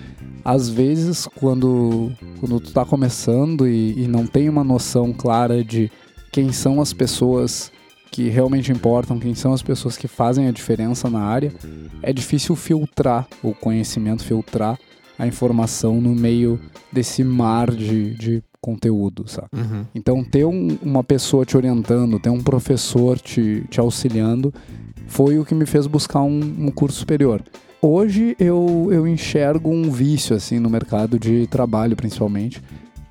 [0.45, 5.91] Às vezes, quando, quando tu está começando e, e não tem uma noção clara de
[6.33, 7.71] quem são as pessoas
[8.11, 11.53] que realmente importam, quem são as pessoas que fazem a diferença na área,
[12.03, 14.79] é difícil filtrar o conhecimento, filtrar
[15.19, 16.59] a informação no meio
[16.91, 19.49] desse mar de, de conteúdo, sabe?
[19.55, 19.87] Uhum.
[19.95, 24.53] Então, ter um, uma pessoa te orientando, ter um professor te, te auxiliando
[25.11, 27.42] foi o que me fez buscar um, um curso superior.
[27.83, 32.62] Hoje eu, eu enxergo um vício assim no mercado de trabalho, principalmente,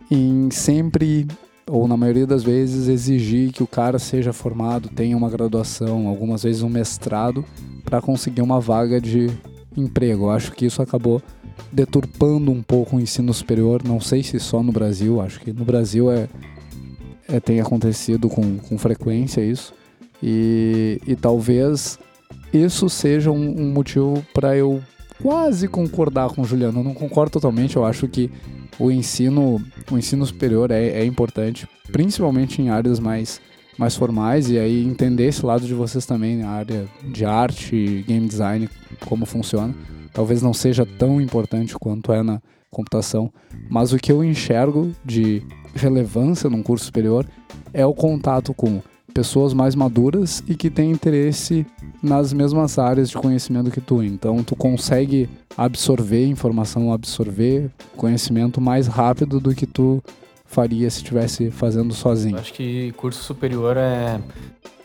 [0.09, 1.27] em sempre
[1.69, 6.43] ou na maioria das vezes exigir que o cara seja formado, tenha uma graduação, algumas
[6.43, 7.43] vezes um mestrado
[7.83, 9.29] para conseguir uma vaga de
[9.75, 10.25] emprego.
[10.25, 11.21] Eu acho que isso acabou
[11.69, 13.83] deturpando um pouco o ensino superior.
[13.83, 16.29] Não sei se só no Brasil, acho que no Brasil é,
[17.27, 19.73] é tem acontecido com, com frequência isso.
[20.21, 21.97] E, e talvez
[22.53, 24.81] isso seja um, um motivo para eu
[25.21, 26.79] quase concordar com o Juliano.
[26.79, 28.29] Eu não concordo totalmente, eu acho que
[28.79, 33.41] o ensino, o ensino superior é, é importante, principalmente em áreas mais,
[33.77, 38.27] mais formais, e aí entender esse lado de vocês também, na área de arte, game
[38.27, 38.69] design,
[39.05, 39.75] como funciona.
[40.13, 43.31] Talvez não seja tão importante quanto é na computação,
[43.69, 45.43] mas o que eu enxergo de
[45.75, 47.25] relevância num curso superior
[47.73, 48.81] é o contato com
[49.19, 51.67] pessoas mais maduras e que têm interesse
[52.01, 54.01] nas mesmas áreas de conhecimento que tu.
[54.01, 60.01] Então tu consegue absorver informação, absorver conhecimento mais rápido do que tu
[60.45, 62.37] faria se estivesse fazendo sozinho.
[62.37, 64.21] Eu acho que curso superior é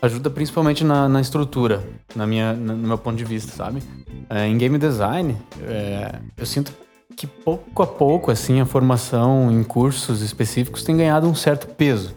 [0.01, 1.81] ajuda principalmente na, na estrutura,
[2.13, 3.81] na minha, no meu ponto de vista, sabe?
[4.29, 6.73] É, em game design, é, eu sinto
[7.15, 12.13] que pouco a pouco assim a formação em cursos específicos tem ganhado um certo peso.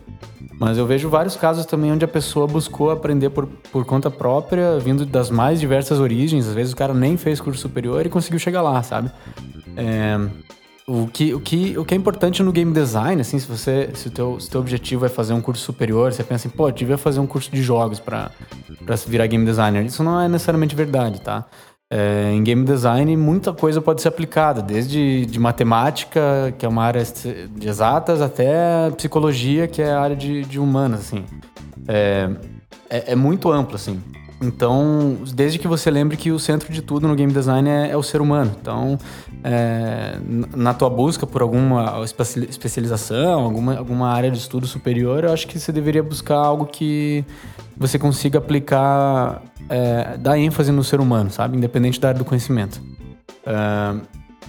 [0.58, 4.78] Mas eu vejo vários casos também onde a pessoa buscou aprender por, por conta própria,
[4.78, 6.48] vindo das mais diversas origens.
[6.48, 9.10] Às vezes o cara nem fez curso superior e conseguiu chegar lá, sabe?
[9.76, 10.18] É,
[10.84, 14.08] o, que, o, que, o que é importante no game design, assim, se você se
[14.08, 16.72] o teu, se teu objetivo é fazer um curso superior, você pensa assim, pô, eu
[16.72, 18.32] devia fazer um curso de jogos para
[19.06, 19.84] virar game designer.
[19.84, 21.46] Isso não é necessariamente verdade, tá?
[21.90, 26.84] É, em game design, muita coisa pode ser aplicada, desde de matemática, que é uma
[26.84, 31.24] área de exatas, até psicologia, que é a área de, de humanas, assim.
[31.86, 32.28] É,
[32.90, 34.02] é, é, muito amplo, assim.
[34.40, 37.96] Então, desde que você lembre que o centro de tudo no game design é, é
[37.96, 38.54] o ser humano.
[38.60, 38.98] Então,
[39.42, 40.18] é,
[40.54, 45.58] na tua busca por alguma especialização, alguma, alguma área de estudo superior, eu acho que
[45.58, 47.24] você deveria buscar algo que
[47.76, 51.56] você consiga aplicar, é, dar ênfase no ser humano, sabe?
[51.56, 52.80] Independente da área do conhecimento.
[53.46, 54.00] Uh,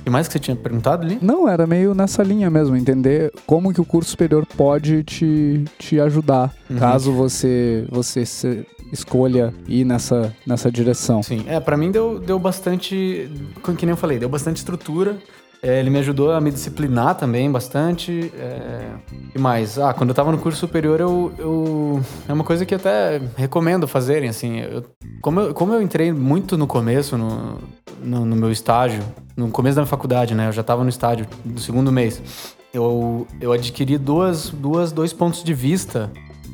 [0.06, 1.20] e mais que você tinha perguntado ali?
[1.22, 6.00] Não, era meio nessa linha mesmo, entender como que o curso superior pode te, te
[6.00, 6.78] ajudar, uhum.
[6.78, 8.24] caso você, você
[8.92, 11.22] escolha ir nessa, nessa direção.
[11.22, 13.30] Sim, é, para mim deu, deu bastante,
[13.62, 15.18] como que nem eu falei, deu bastante estrutura,
[15.62, 18.32] é, ele me ajudou a me disciplinar também bastante.
[18.38, 18.92] É...
[19.36, 22.02] E mais, ah, quando eu tava no curso superior, eu, eu...
[22.28, 24.60] É uma coisa que até recomendo fazerem, assim.
[24.60, 24.86] Eu...
[25.22, 27.58] Como, eu, como eu entrei muito no começo, no,
[28.02, 29.04] no, no, meu estágio,
[29.36, 30.48] no começo da faculdade, né?
[30.48, 32.22] Eu já tava no estágio do segundo mês.
[32.74, 36.10] Eu, eu adquiri duas, duas, dois pontos de vista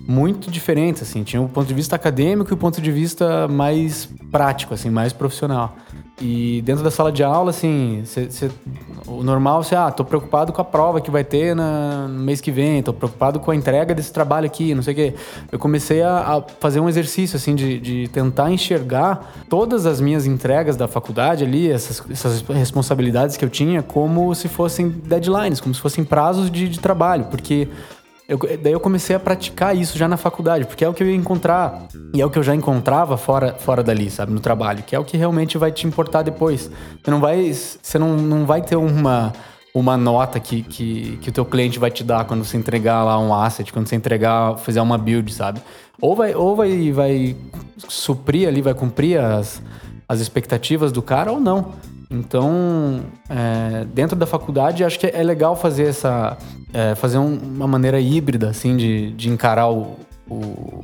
[0.08, 1.24] muito diferentes, assim.
[1.24, 5.14] Tinha o ponto de vista acadêmico e o ponto de vista mais prático, assim, mais
[5.14, 5.76] profissional.
[6.20, 8.50] E dentro da sala de aula, assim, cê, cê,
[9.06, 12.40] o normal, você, ah, tô preocupado com a prova que vai ter na, no mês
[12.40, 15.14] que vem, tô preocupado com a entrega desse trabalho aqui, não sei o quê.
[15.52, 20.26] Eu comecei a, a fazer um exercício, assim, de, de, tentar enxergar todas as minhas
[20.26, 25.76] entregas da faculdade ali, essas, essas responsabilidades que eu tinha, como se fossem deadlines, como
[25.76, 27.68] se fossem prazos de, de trabalho, porque
[28.28, 31.08] eu, daí eu comecei a praticar isso já na faculdade, porque é o que eu
[31.08, 31.88] ia encontrar.
[32.14, 34.32] E é o que eu já encontrava fora, fora dali, sabe?
[34.32, 34.84] No trabalho.
[34.84, 36.72] Que é o que realmente vai te importar depois.
[37.04, 39.32] Você não vai, você não, não vai ter uma,
[39.74, 43.20] uma nota que, que, que o teu cliente vai te dar quando você entregar lá
[43.20, 45.62] um asset, quando você entregar, fizer uma build, sabe?
[46.02, 47.36] Ou vai, ou vai, vai
[47.88, 49.62] suprir ali, vai cumprir as,
[50.10, 51.74] as expectativas do cara ou não.
[52.16, 56.38] Então, é, dentro da faculdade, acho que é legal fazer essa,
[56.74, 59.98] é, fazer um, uma maneira híbrida, assim, de, de encarar o,
[60.30, 60.36] o,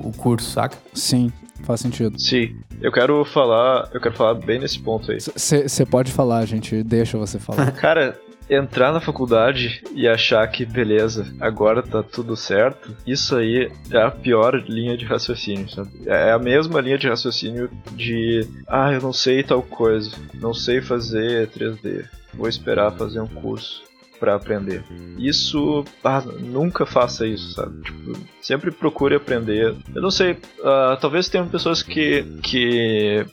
[0.09, 0.77] o, curso, saca?
[0.93, 1.31] Sim,
[1.63, 2.19] faz sentido.
[2.19, 5.17] Sim, eu quero falar, eu quero falar bem nesse ponto aí.
[5.19, 7.71] Você pode falar, gente, deixa você falar.
[7.79, 8.19] Cara,
[8.51, 14.11] entrar na faculdade e achar que beleza, agora tá tudo certo, isso aí é a
[14.11, 15.89] pior linha de raciocínio, sabe?
[16.05, 20.81] É a mesma linha de raciocínio de ah, eu não sei tal coisa, não sei
[20.81, 23.83] fazer 3D, vou esperar fazer um curso
[24.19, 24.83] para aprender.
[25.17, 27.81] Isso, ah, nunca faça isso, sabe?
[27.81, 29.75] Tipo, sempre procure aprender.
[29.95, 33.25] Eu não sei, uh, talvez tenham pessoas que que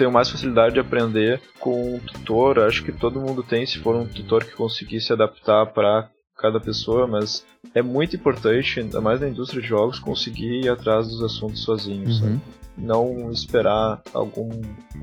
[0.00, 2.58] tenho mais facilidade de aprender com um tutor.
[2.60, 6.08] Acho que todo mundo tem, se for um tutor que conseguir se adaptar para
[6.38, 11.08] cada pessoa, mas é muito importante, ainda mais na indústria de jogos, conseguir ir atrás
[11.08, 12.20] dos assuntos sozinhos.
[12.20, 12.40] Uhum.
[12.78, 14.48] não esperar algum,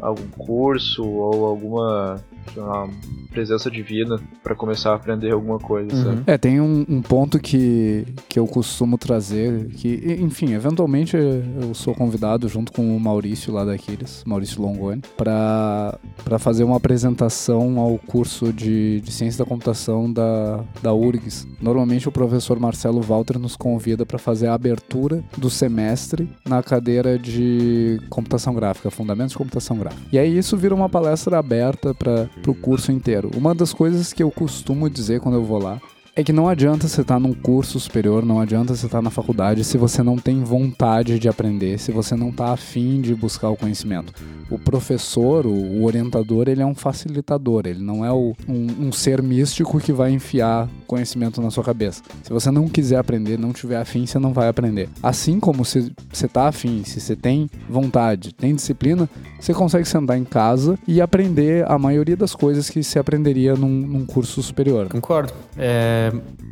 [0.01, 2.19] algum curso ou alguma
[2.55, 2.87] lá,
[3.31, 6.03] presença divina para começar a aprender alguma coisa, uhum.
[6.03, 6.23] sabe?
[6.27, 11.93] É, tem um, um, ponto que, que eu costumo trazer, que, enfim, eventualmente eu sou
[11.93, 15.99] convidado junto com o Maurício lá daqueles, Maurício Longoni, para
[16.39, 21.47] fazer uma apresentação ao curso de, de ciência da computação da, da URGS.
[21.61, 27.19] Normalmente o professor Marcelo Walter nos convida para fazer a abertura do semestre na cadeira
[27.19, 30.01] de computação gráfica, fundamentos de computação gráfica.
[30.11, 33.31] E aí isso vira uma palestra aberta para o curso inteiro.
[33.35, 35.79] Uma das coisas que eu costumo dizer quando eu vou lá
[36.17, 39.01] é que não adianta você estar tá num curso superior, não adianta você estar tá
[39.03, 43.13] na faculdade se você não tem vontade de aprender, se você não está afim de
[43.13, 44.11] buscar o conhecimento.
[44.49, 49.21] O professor, o orientador, ele é um facilitador, ele não é o, um, um, ser
[49.21, 52.01] místico que vai enfiar conhecimento na sua cabeça.
[52.23, 54.89] Se você não quiser aprender, não tiver afim, você não vai aprender.
[55.03, 59.07] Assim como se você está afim, se você tem vontade, tem disciplina,
[59.39, 63.69] você consegue sentar em casa e aprender a maioria das coisas que se aprenderia num,
[63.69, 64.87] num curso superior.
[64.87, 65.31] Concordo.
[65.55, 66.06] É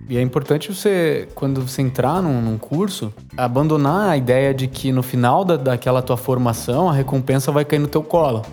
[0.08, 4.92] e é importante você, quando você entrar num, num, curso, abandonar a ideia de que
[4.92, 8.44] no final da, daquela tua formação a recompensa vai cair no teu colo.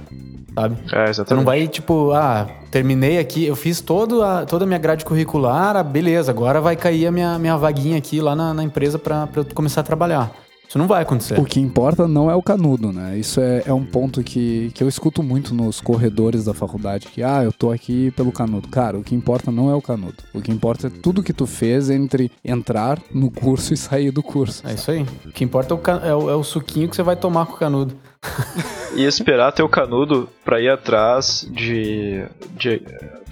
[0.54, 0.76] Sabe?
[0.92, 1.28] É, exatamente.
[1.28, 5.04] Você não vai, tipo, ah, terminei aqui, eu fiz todo a, toda a minha grade
[5.04, 8.98] curricular, ah, beleza, agora vai cair a minha, minha vaguinha aqui lá na, na empresa
[8.98, 10.30] para eu começar a trabalhar.
[10.72, 11.38] Isso não vai acontecer.
[11.38, 13.18] O que importa não é o canudo, né?
[13.18, 17.22] Isso é, é um ponto que, que eu escuto muito nos corredores da faculdade, que,
[17.22, 18.68] ah, eu tô aqui pelo canudo.
[18.68, 20.16] Cara, o que importa não é o canudo.
[20.32, 24.22] O que importa é tudo que tu fez entre entrar no curso e sair do
[24.22, 24.66] curso.
[24.66, 25.04] É isso aí.
[25.26, 27.52] O que importa é o, é o, é o suquinho que você vai tomar com
[27.52, 27.94] o canudo.
[28.94, 32.24] e esperar ter o canudo para ir atrás de,
[32.56, 32.82] de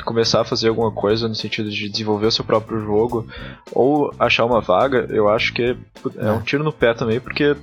[0.05, 3.27] começar a fazer alguma coisa no sentido de desenvolver o seu próprio jogo
[3.73, 5.77] ou achar uma vaga, eu acho que
[6.19, 6.43] é um é.
[6.43, 7.57] tiro no pé também, porque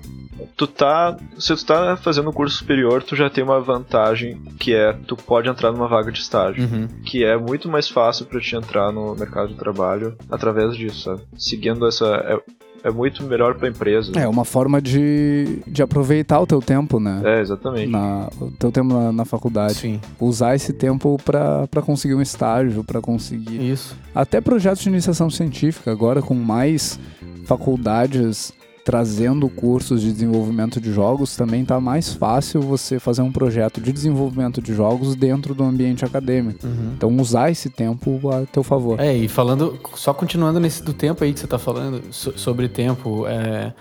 [0.55, 1.17] tu tá.
[1.37, 5.15] Se tu tá fazendo um curso superior, tu já tem uma vantagem que é tu
[5.15, 6.63] pode entrar numa vaga de estágio.
[6.63, 6.87] Uhum.
[7.05, 11.21] Que é muito mais fácil para te entrar no mercado de trabalho através disso, sabe?
[11.37, 12.41] Seguindo essa.
[12.83, 14.11] É, muito melhor para a empresa.
[14.15, 17.21] É uma forma de, de aproveitar o teu tempo, né?
[17.23, 17.89] É, exatamente.
[17.89, 19.75] Na, o teu tempo na, na faculdade.
[19.75, 20.01] Sim.
[20.19, 23.61] Usar esse tempo para conseguir um estágio, para conseguir.
[23.71, 23.95] Isso.
[24.13, 26.99] Até projetos de iniciação científica, agora com mais
[27.45, 28.53] faculdades
[28.87, 33.91] trazendo cursos de desenvolvimento de jogos, também está mais fácil você fazer um projeto de
[33.91, 36.65] desenvolvimento de jogos dentro do ambiente acadêmico.
[36.65, 36.93] Uhum.
[36.95, 38.97] Então, usar esse tempo a teu favor.
[38.97, 42.69] É, e falando, só continuando nesse do tempo aí que você está falando, so, sobre
[42.69, 43.73] tempo, é,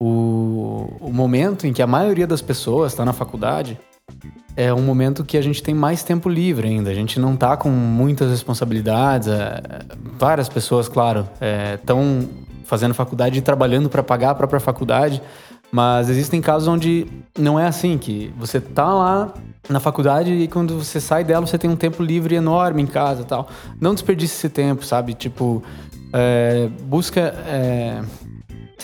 [0.00, 3.76] o, o momento em que a maioria das pessoas está na faculdade
[4.54, 6.90] é um momento que a gente tem mais tempo livre ainda.
[6.90, 9.26] A gente não está com muitas responsabilidades.
[9.26, 9.60] É,
[10.16, 11.28] várias pessoas, claro,
[11.74, 15.22] estão é, fazendo faculdade e trabalhando para pagar a própria faculdade.
[15.70, 19.34] Mas existem casos onde não é assim, que você tá lá
[19.68, 23.22] na faculdade e quando você sai dela você tem um tempo livre enorme em casa
[23.22, 23.48] e tal.
[23.80, 25.14] Não desperdice esse tempo, sabe?
[25.14, 25.62] Tipo,
[26.12, 28.02] é, busca é,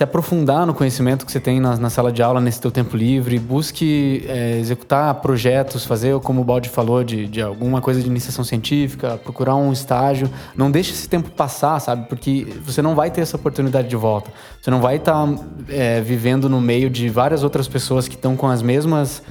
[0.01, 2.97] se aprofundar no conhecimento que você tem na, na sala de aula nesse teu tempo
[2.97, 8.07] livre, busque é, executar projetos, fazer, como o Baldi falou, de, de alguma coisa de
[8.07, 10.31] iniciação científica, procurar um estágio.
[10.57, 12.09] Não deixe esse tempo passar, sabe?
[12.09, 14.31] Porque você não vai ter essa oportunidade de volta.
[14.59, 18.35] Você não vai estar tá, é, vivendo no meio de várias outras pessoas que estão
[18.39, 19.23] com as mesmas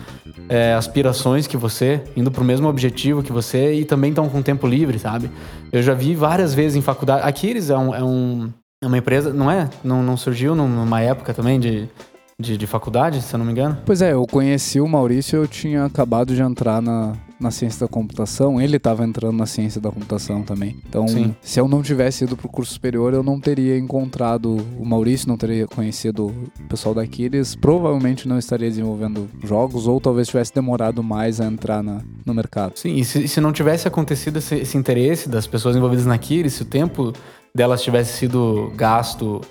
[0.48, 4.40] é, aspirações que você, indo para o mesmo objetivo que você e também estão com
[4.44, 5.32] tempo livre, sabe?
[5.72, 7.28] Eu já vi várias vezes em faculdade.
[7.28, 9.70] Aqui eles é um, é um é uma empresa, não é?
[9.84, 11.89] Não, não surgiu numa época também de,
[12.39, 13.78] de, de, faculdade, se eu não me engano?
[13.86, 17.88] Pois é, eu conheci o Maurício, eu tinha acabado de entrar na, na ciência da
[17.88, 20.78] computação, ele estava entrando na ciência da computação também.
[20.88, 21.36] Então, Sim.
[21.41, 25.28] se eu não tivesse ido para o curso superior, eu não teria encontrado o Maurício,
[25.28, 30.54] não teria conhecido o pessoal da Aquiles, provavelmente não estaria desenvolvendo jogos, ou talvez tivesse
[30.54, 32.78] demorado mais a entrar na, no mercado.
[32.78, 36.54] Sim, e se, se não tivesse acontecido esse, esse interesse das pessoas envolvidas na Aquiles,
[36.54, 37.13] se o tempo
[37.56, 39.41] delas tivesse sido gasto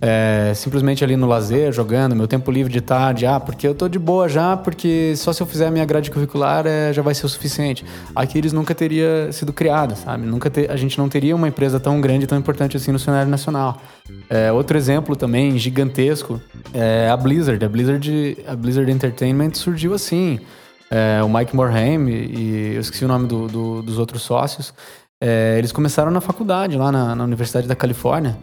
[0.00, 3.88] é, simplesmente ali no lazer, jogando, meu tempo livre de tarde, ah, porque eu tô
[3.88, 7.14] de boa já, porque só se eu fizer a minha grade curricular é, já vai
[7.14, 7.84] ser o suficiente.
[8.14, 10.26] Aqui eles nunca teria sido criada, sabe?
[10.26, 13.30] Nunca ter, a gente não teria uma empresa tão grande, tão importante assim no cenário
[13.30, 13.80] nacional.
[14.28, 16.40] É, outro exemplo também gigantesco
[16.74, 17.64] é a Blizzard.
[17.64, 20.40] A Blizzard, a Blizzard Entertainment surgiu assim.
[20.90, 24.72] É, o Mike Morhaime e eu esqueci o nome do, do, dos outros sócios.
[25.20, 28.36] É, eles começaram na faculdade, lá na, na Universidade da Califórnia,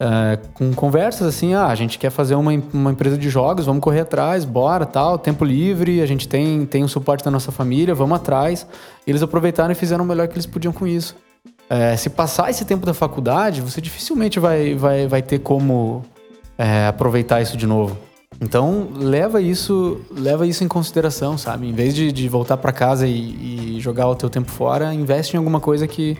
[0.00, 3.82] é, com conversas assim: ah, a gente quer fazer uma, uma empresa de jogos, vamos
[3.82, 7.94] correr atrás, bora, tal, tempo livre, a gente tem, tem o suporte da nossa família,
[7.94, 8.66] vamos atrás.
[9.06, 11.16] Eles aproveitaram e fizeram o melhor que eles podiam com isso.
[11.68, 16.04] É, se passar esse tempo da faculdade, você dificilmente vai, vai, vai ter como
[16.56, 17.98] é, aproveitar isso de novo.
[18.40, 21.66] Então leva isso, leva isso em consideração, sabe?
[21.66, 25.34] Em vez de, de voltar para casa e, e, jogar o teu tempo fora, investe
[25.34, 26.16] em alguma coisa que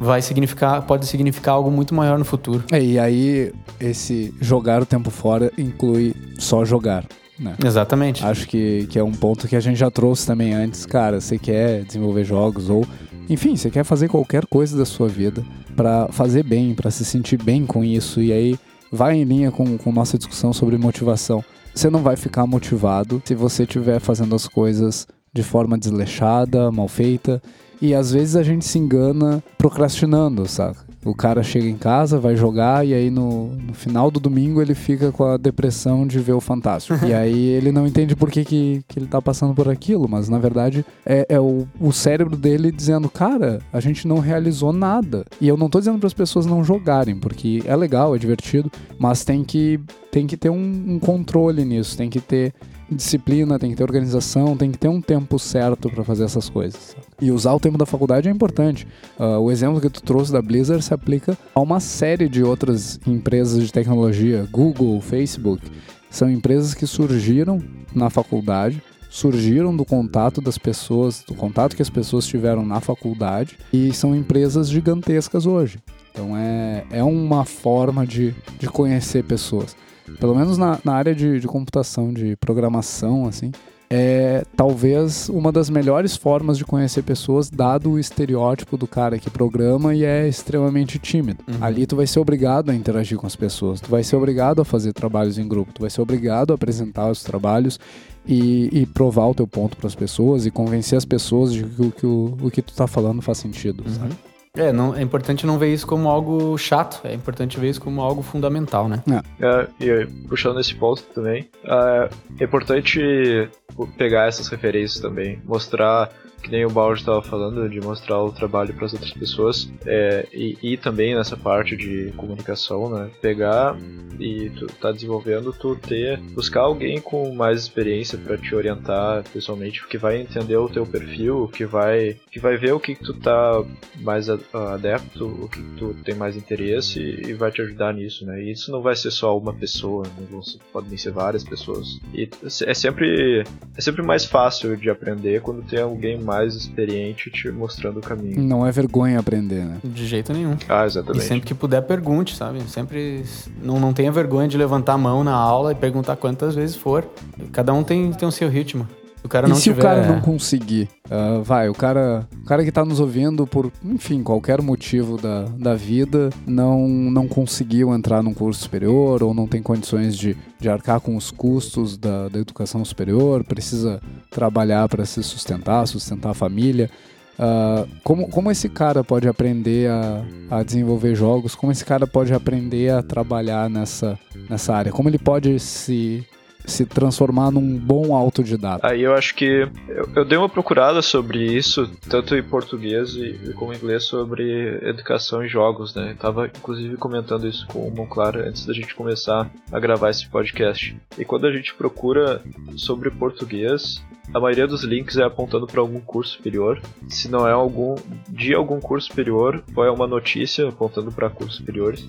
[0.00, 2.64] vai significar, pode significar algo muito maior no futuro.
[2.72, 7.04] É, e aí esse jogar o tempo fora inclui só jogar.
[7.38, 7.54] Né?
[7.62, 8.24] Exatamente.
[8.24, 10.86] Acho que, que é um ponto que a gente já trouxe também antes.
[10.86, 12.86] Cara, você quer desenvolver jogos ou,
[13.28, 15.44] enfim, você quer fazer qualquer coisa da sua vida
[15.76, 18.22] para fazer bem, para se sentir bem com isso.
[18.22, 18.58] E aí
[18.90, 21.44] vai em linha com, com nossa discussão sobre motivação.
[21.74, 26.88] Você não vai ficar motivado se você estiver fazendo as coisas de forma desleixada, mal
[26.88, 27.40] feita.
[27.80, 30.76] E às vezes a gente se engana procrastinando, sabe?
[31.02, 34.74] O cara chega em casa, vai jogar e aí no, no final do domingo ele
[34.74, 37.06] fica com a depressão de ver o Fantástico.
[37.06, 40.28] e aí ele não entende por que, que, que ele tá passando por aquilo, mas
[40.28, 45.24] na verdade é, é o, o cérebro dele dizendo: Cara, a gente não realizou nada.
[45.40, 48.70] E eu não tô dizendo para as pessoas não jogarem, porque é legal, é divertido,
[48.98, 49.80] mas tem que,
[50.12, 52.52] tem que ter um, um controle nisso, tem que ter
[52.90, 56.96] disciplina, tem que ter organização, tem que ter um tempo certo para fazer essas coisas.
[57.20, 58.86] E usar o tempo da faculdade é importante.
[59.18, 62.98] Uh, o exemplo que tu trouxe da Blizzard se aplica a uma série de outras
[63.06, 65.62] empresas de tecnologia, Google, Facebook.
[66.10, 67.62] São empresas que surgiram
[67.94, 73.58] na faculdade, surgiram do contato das pessoas, do contato que as pessoas tiveram na faculdade
[73.72, 75.78] e são empresas gigantescas hoje.
[76.10, 79.76] Então é, é uma forma de, de conhecer pessoas
[80.18, 83.52] pelo menos na, na área de, de computação, de programação, assim,
[83.92, 89.28] é talvez uma das melhores formas de conhecer pessoas, dado o estereótipo do cara que
[89.28, 91.42] programa e é extremamente tímido.
[91.48, 91.56] Uhum.
[91.60, 94.64] Ali tu vai ser obrigado a interagir com as pessoas, tu vai ser obrigado a
[94.64, 97.80] fazer trabalhos em grupo, tu vai ser obrigado a apresentar os trabalhos
[98.24, 101.90] e, e provar o teu ponto para as pessoas e convencer as pessoas de que,
[101.90, 103.94] que o, o que tu tá falando faz sentido, uhum.
[103.94, 104.29] sabe?
[104.56, 108.00] É, não, é importante não ver isso como algo chato, é importante ver isso como
[108.00, 109.02] algo fundamental, né?
[109.40, 109.46] É.
[109.46, 109.68] é
[110.02, 113.48] e puxando esse ponto também, é, é importante
[113.96, 116.10] pegar essas referências também, mostrar
[116.42, 120.26] que nem o Bauer estava falando, de mostrar o trabalho para as outras pessoas é,
[120.32, 123.10] e, e, também nessa parte de comunicação, né?
[123.20, 123.76] Pegar
[124.18, 129.86] e tu tá desenvolvendo, tu ter, buscar alguém com mais experiência para te orientar pessoalmente,
[129.86, 133.14] que vai entender o teu perfil, que vai, que vai ver o que, que tu
[133.14, 133.62] tá
[134.00, 138.42] mais adepto, o que, que tu tem mais interesse e vai te ajudar nisso, né?
[138.42, 140.40] E isso não vai ser só uma pessoa, né?
[140.72, 142.00] podem ser várias pessoas.
[142.14, 142.28] E
[142.66, 143.44] é sempre,
[143.76, 146.18] é sempre mais fácil de aprender quando tem alguém
[146.54, 148.40] experiente te mostrando o caminho.
[148.40, 149.78] Não é vergonha aprender, né?
[149.82, 150.56] De jeito nenhum.
[150.68, 151.24] Ah, exatamente.
[151.24, 152.60] E sempre que puder, pergunte, sabe?
[152.68, 153.24] Sempre
[153.62, 157.08] não, não tenha vergonha de levantar a mão na aula e perguntar quantas vezes for.
[157.52, 158.86] Cada um tem, tem o seu ritmo.
[159.22, 159.80] O cara e se tiver...
[159.80, 160.88] o cara não conseguir?
[161.06, 165.42] Uh, vai, o cara, o cara que tá nos ouvindo por, enfim, qualquer motivo da,
[165.58, 170.68] da vida, não, não conseguiu entrar num curso superior ou não tem condições de, de
[170.68, 174.00] arcar com os custos da, da educação superior, precisa
[174.30, 176.90] trabalhar para se sustentar, sustentar a família.
[177.38, 181.54] Uh, como, como esse cara pode aprender a, a desenvolver jogos?
[181.54, 184.18] Como esse cara pode aprender a trabalhar nessa,
[184.48, 184.92] nessa área?
[184.92, 186.26] Como ele pode se
[186.64, 188.86] se transformar num bom autodidata?
[188.86, 193.52] Aí eu acho que eu, eu dei uma procurada sobre isso, tanto em português e,
[193.54, 196.12] como em inglês, sobre educação em jogos, né?
[196.12, 200.28] Eu tava inclusive comentando isso com o Monclar antes da gente começar a gravar esse
[200.28, 200.96] podcast.
[201.18, 202.42] E quando a gente procura
[202.76, 204.02] sobre português,
[204.32, 206.80] a maioria dos links é apontando para algum curso superior.
[207.08, 207.96] Se não é algum
[208.28, 212.08] de algum curso superior, ou é uma notícia apontando para cursos superiores.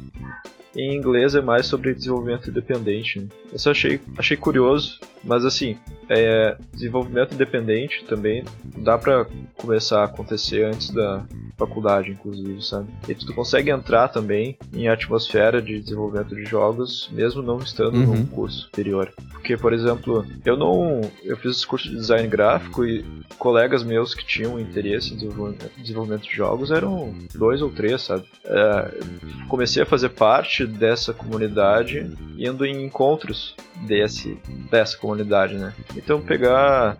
[0.76, 3.20] Em inglês é mais sobre desenvolvimento independente.
[3.20, 3.28] Né?
[3.52, 5.78] Eu achei, achei curioso, mas assim,
[6.10, 8.44] é, desenvolvimento independente também
[8.78, 11.26] dá para começar a acontecer antes da
[11.58, 12.88] faculdade, inclusive, sabe?
[13.08, 18.16] E tu consegue entrar também em atmosfera de desenvolvimento de jogos, mesmo não estando uhum.
[18.16, 19.14] num curso superior.
[19.32, 21.02] Porque, por exemplo, eu não.
[21.24, 23.06] Eu fiz esse curso de design gráfico e
[23.38, 25.18] colegas meus que tinham interesse em
[25.82, 28.26] desenvolvimento de jogos eram dois ou três, sabe?
[28.46, 29.00] É,
[29.48, 34.38] comecei a fazer parte dessa comunidade indo em encontros desse,
[34.70, 35.11] dessa comunidade,
[35.58, 35.74] né?
[35.96, 36.98] Então pegar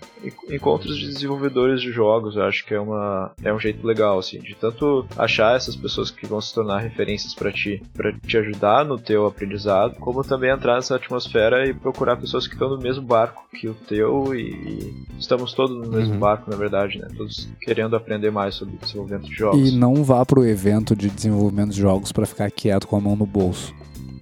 [0.50, 4.40] encontros de desenvolvedores de jogos, eu acho que é, uma, é um jeito legal, assim,
[4.40, 8.86] de tanto achar essas pessoas que vão se tornar referências para ti, para te ajudar
[8.86, 13.04] no teu aprendizado, como também entrar nessa atmosfera e procurar pessoas que estão no mesmo
[13.04, 16.20] barco que o teu e, e estamos todos no mesmo uhum.
[16.20, 17.08] barco, na verdade, né?
[17.16, 19.70] Todos querendo aprender mais sobre desenvolvimento de jogos.
[19.70, 23.16] E não vá pro evento de desenvolvimento de jogos para ficar quieto com a mão
[23.16, 23.74] no bolso.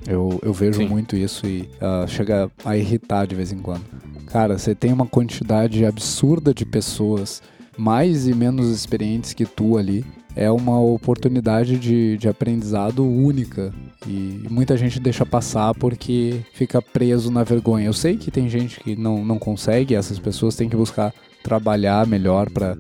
[0.10, 0.88] Eu, eu vejo Sim.
[0.88, 3.84] muito isso e uh, chega a irritar de vez em quando.
[4.26, 7.44] Cara, você tem uma quantidade absurda de pessoas
[7.78, 10.04] mais e menos experientes que tu ali.
[10.36, 13.74] É uma oportunidade de, de aprendizado única
[14.08, 17.86] E muita gente deixa passar porque fica preso na vergonha.
[17.86, 22.08] Eu sei que tem gente que não, não consegue, essas pessoas têm que buscar trabalhar
[22.08, 22.78] melhor para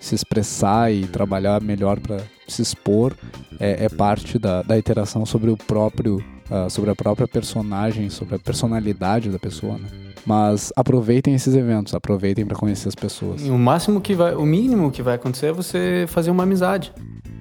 [0.00, 3.14] se expressar e trabalhar melhor para se expor.
[3.60, 8.34] É, é parte da, da interação sobre o próprio, uh, sobre a própria personagem, sobre
[8.34, 9.88] a personalidade da pessoa, né?
[10.24, 13.42] Mas aproveitem esses eventos, aproveitem para conhecer as pessoas.
[13.42, 16.92] O máximo que vai, o mínimo que vai acontecer é você fazer uma amizade.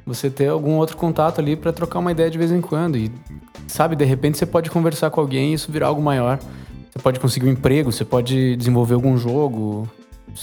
[0.05, 3.11] Você ter algum outro contato ali para trocar uma ideia de vez em quando e
[3.67, 6.39] sabe, de repente você pode conversar com alguém e isso virar algo maior.
[6.91, 9.87] Você pode conseguir um emprego, você pode desenvolver algum jogo,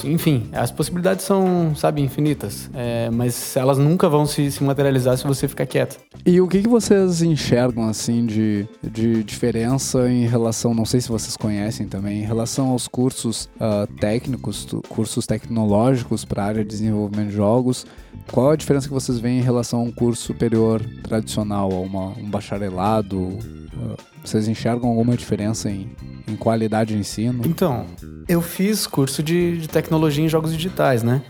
[0.04, 2.70] enfim, as possibilidades são, sabe, infinitas.
[2.74, 5.98] É, mas elas nunca vão se, se, materializar se você ficar quieto.
[6.24, 11.08] E o que, que vocês enxergam, assim, de, de diferença em relação, não sei se
[11.08, 16.70] vocês conhecem também, em relação aos cursos uh, técnicos, cursos tecnológicos para a área de
[16.70, 17.86] desenvolvimento de jogos?
[18.30, 22.08] Qual a diferença que vocês veem em relação a um curso superior tradicional, a uma,
[22.18, 23.18] um bacharelado?
[23.18, 25.90] Uh, vocês enxergam alguma diferença em,
[26.26, 27.42] em qualidade de ensino?
[27.46, 27.86] Então,
[28.28, 31.22] eu fiz curso de, de tecnologia em jogos digitais, né?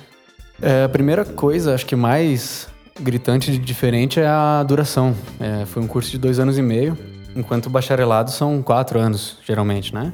[0.60, 2.68] É, a primeira coisa, acho que mais
[3.00, 5.14] gritante de diferente é a duração.
[5.38, 6.98] É, foi um curso de dois anos e meio,
[7.36, 10.12] enquanto o bacharelado são quatro anos, geralmente, né?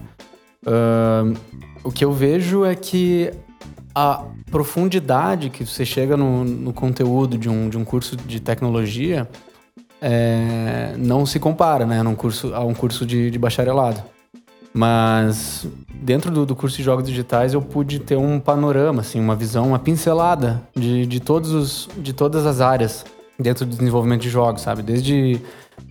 [0.66, 1.36] Uh,
[1.82, 3.30] o que eu vejo é que
[3.94, 9.28] a profundidade que você chega no, no conteúdo de um, de um curso de tecnologia
[10.00, 14.02] é, não se compara né, num curso, a um curso de, de bacharelado.
[14.76, 19.36] Mas dentro do, do, curso de jogos digitais eu pude ter um panorama, assim, uma
[19.36, 23.04] visão, uma pincelada de, de, todos os, de todas as áreas
[23.38, 24.82] dentro do desenvolvimento de jogos, sabe?
[24.82, 25.40] Desde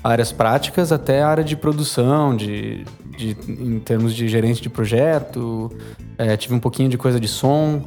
[0.04, 2.84] áreas práticas até a área de produção, de,
[3.18, 5.72] de em termos de gerente de projeto,
[6.18, 7.84] é, tive um pouquinho de coisa de som,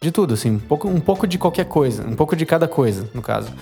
[0.00, 3.08] de tudo, assim, um pouco, um pouco de qualquer coisa, um pouco de cada coisa,
[3.12, 3.52] no caso.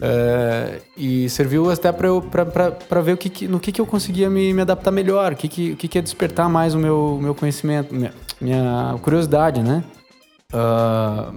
[0.00, 4.62] É, e serviu até para ver o que, no que, que eu conseguia me, me
[4.62, 8.12] adaptar melhor, o que, que, que, que ia despertar mais o meu, meu conhecimento, minha,
[8.40, 9.82] minha curiosidade, né?
[10.52, 11.34] Uh,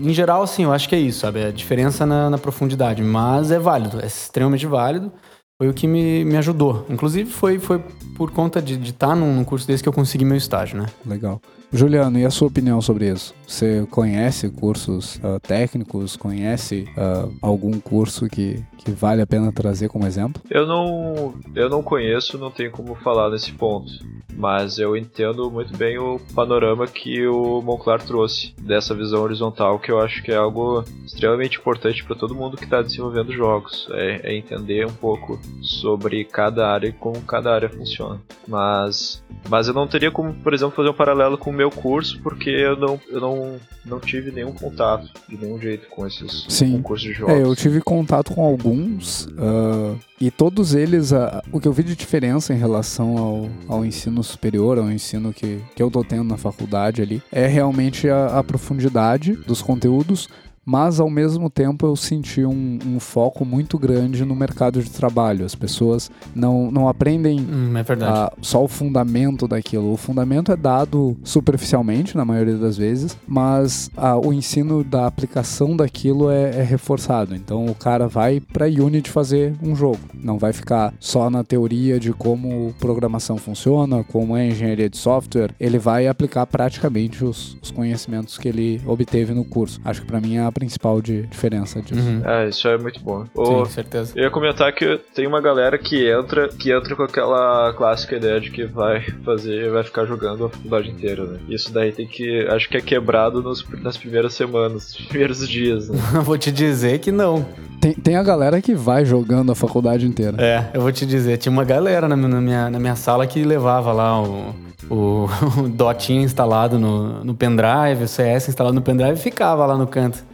[0.00, 1.42] em geral, assim, eu acho que é isso, sabe?
[1.42, 5.10] A diferença na, na profundidade, mas é válido, é extremamente válido
[5.56, 6.84] foi o que me, me ajudou.
[6.90, 7.78] Inclusive, foi, foi
[8.16, 10.86] por conta de estar tá num, num curso desse que eu consegui meu estágio, né?
[11.06, 11.40] Legal.
[11.74, 13.34] Juliano, e a sua opinião sobre isso?
[13.44, 16.16] Você conhece cursos uh, técnicos?
[16.16, 20.40] Conhece uh, algum curso que, que vale a pena trazer como exemplo?
[20.48, 23.90] Eu não, eu não conheço, não tenho como falar nesse ponto.
[24.36, 29.92] Mas eu entendo muito bem o panorama que o Monclar trouxe dessa visão horizontal, que
[29.92, 33.88] eu acho que é algo extremamente importante para todo mundo que está desenvolvendo jogos.
[33.92, 38.20] É, é, entender um pouco sobre cada área e como cada área funciona.
[38.46, 42.20] Mas, mas eu não teria como, por exemplo, fazer um paralelo com o meu curso,
[42.22, 46.80] porque eu não, eu não, não tive nenhum contato de nenhum jeito com esses Sim.
[46.82, 47.34] cursos de jogos.
[47.34, 49.26] É, eu tive contato com alguns.
[49.26, 53.84] Uh, e todos eles, uh, o que eu vi de diferença em relação ao, ao
[53.84, 58.38] ensino superior, ao ensino que, que eu tô tendo na faculdade ali, é realmente a,
[58.38, 60.28] a profundidade dos conteúdos,
[60.64, 65.44] mas ao mesmo tempo eu senti um, um, foco muito grande no mercado de trabalho.
[65.44, 69.92] As pessoas não, não aprendem hum, é a, só o fundamento daquilo.
[69.92, 75.76] O fundamento é dado superficialmente, na maioria das vezes, mas a, o ensino da aplicação
[75.76, 77.34] daquilo é, é reforçado.
[77.34, 82.00] Então o cara vai para Unity fazer um jogo, não vai ficar só na teoria
[82.00, 85.54] de como programação funciona, como é engenharia de software.
[85.60, 89.80] Ele vai aplicar praticamente os, os conhecimentos que ele obteve no curso.
[89.84, 92.00] Acho que para mim é a principal de diferença disso.
[92.00, 92.22] Uhum.
[92.24, 93.26] É, isso é muito bom.
[93.26, 94.12] Sim, certeza.
[94.16, 98.40] Eu ia comentar que tem uma galera que entra, que entra com aquela clássica ideia
[98.40, 101.40] de que vai fazer, vai ficar jogando a faculdade inteira, né?
[101.48, 105.88] Isso daí tem que, acho que é quebrado nos, nas primeiras semanas, nos primeiros dias,
[105.88, 105.98] né?
[106.24, 107.44] vou te dizer que não.
[107.80, 110.36] Tem, tem a galera que vai jogando a faculdade inteira.
[110.40, 113.42] É, eu vou te dizer, tinha uma galera na, na minha, na minha sala que
[113.44, 114.54] levava lá o,
[114.88, 115.26] o,
[115.60, 119.86] o Dotinha instalado no, no pendrive, o CS instalado no pendrive e ficava lá no
[119.86, 120.24] canto.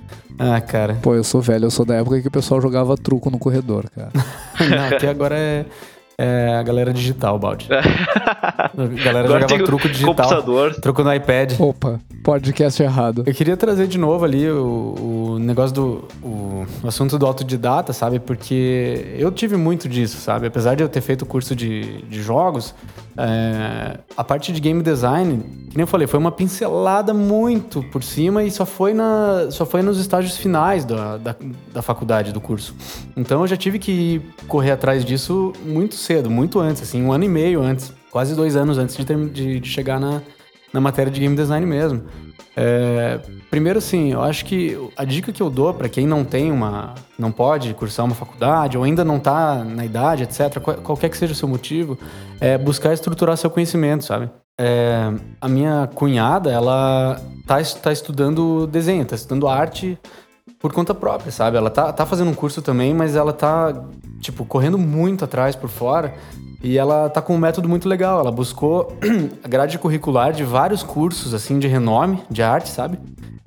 [0.43, 0.97] Ah, cara.
[1.03, 3.85] Pô, eu sou velho, eu sou da época que o pessoal jogava truco no corredor,
[3.95, 4.11] cara.
[4.59, 5.67] Não, aqui agora é,
[6.17, 7.69] é a galera digital, Balde.
[7.71, 7.83] a
[9.05, 10.15] galera agora jogava truco digital.
[10.15, 10.75] Computador.
[10.77, 11.61] Truco no iPad.
[11.61, 13.23] Opa, podcast errado.
[13.27, 16.09] Eu queria trazer de novo ali o, o negócio do.
[16.23, 18.19] O, o, assunto do autodidata, sabe?
[18.19, 20.47] Porque eu tive muito disso, sabe?
[20.47, 22.75] Apesar de eu ter feito curso de, de jogos,
[23.23, 28.03] é, a parte de game design, que nem eu falei, foi uma pincelada muito por
[28.03, 31.37] cima e só foi, na, só foi nos estágios finais da, da,
[31.73, 32.75] da faculdade, do curso.
[33.17, 37.25] Então eu já tive que correr atrás disso muito cedo, muito antes, assim, um ano
[37.25, 40.23] e meio antes, quase dois anos antes de, ter, de, de chegar na,
[40.73, 42.03] na matéria de game design mesmo.
[42.57, 46.51] É, primeiro, assim, eu acho que a dica que eu dou para quem não tem
[46.51, 46.95] uma.
[47.19, 51.33] não pode cursar uma faculdade ou ainda não está na idade, etc., qualquer que seja
[51.33, 51.99] o seu motivo,
[52.41, 54.29] é buscar estruturar seu conhecimento, sabe?
[54.59, 59.99] É, a minha cunhada, ela tá, tá estudando desenho, tá estudando arte
[60.59, 61.57] por conta própria, sabe?
[61.57, 63.73] Ela tá, tá fazendo um curso também, mas ela tá,
[64.21, 66.15] tipo, correndo muito atrás por fora.
[66.63, 68.21] E ela tá com um método muito legal.
[68.21, 68.93] Ela buscou
[69.43, 72.99] a grade curricular de vários cursos, assim, de renome, de arte, sabe?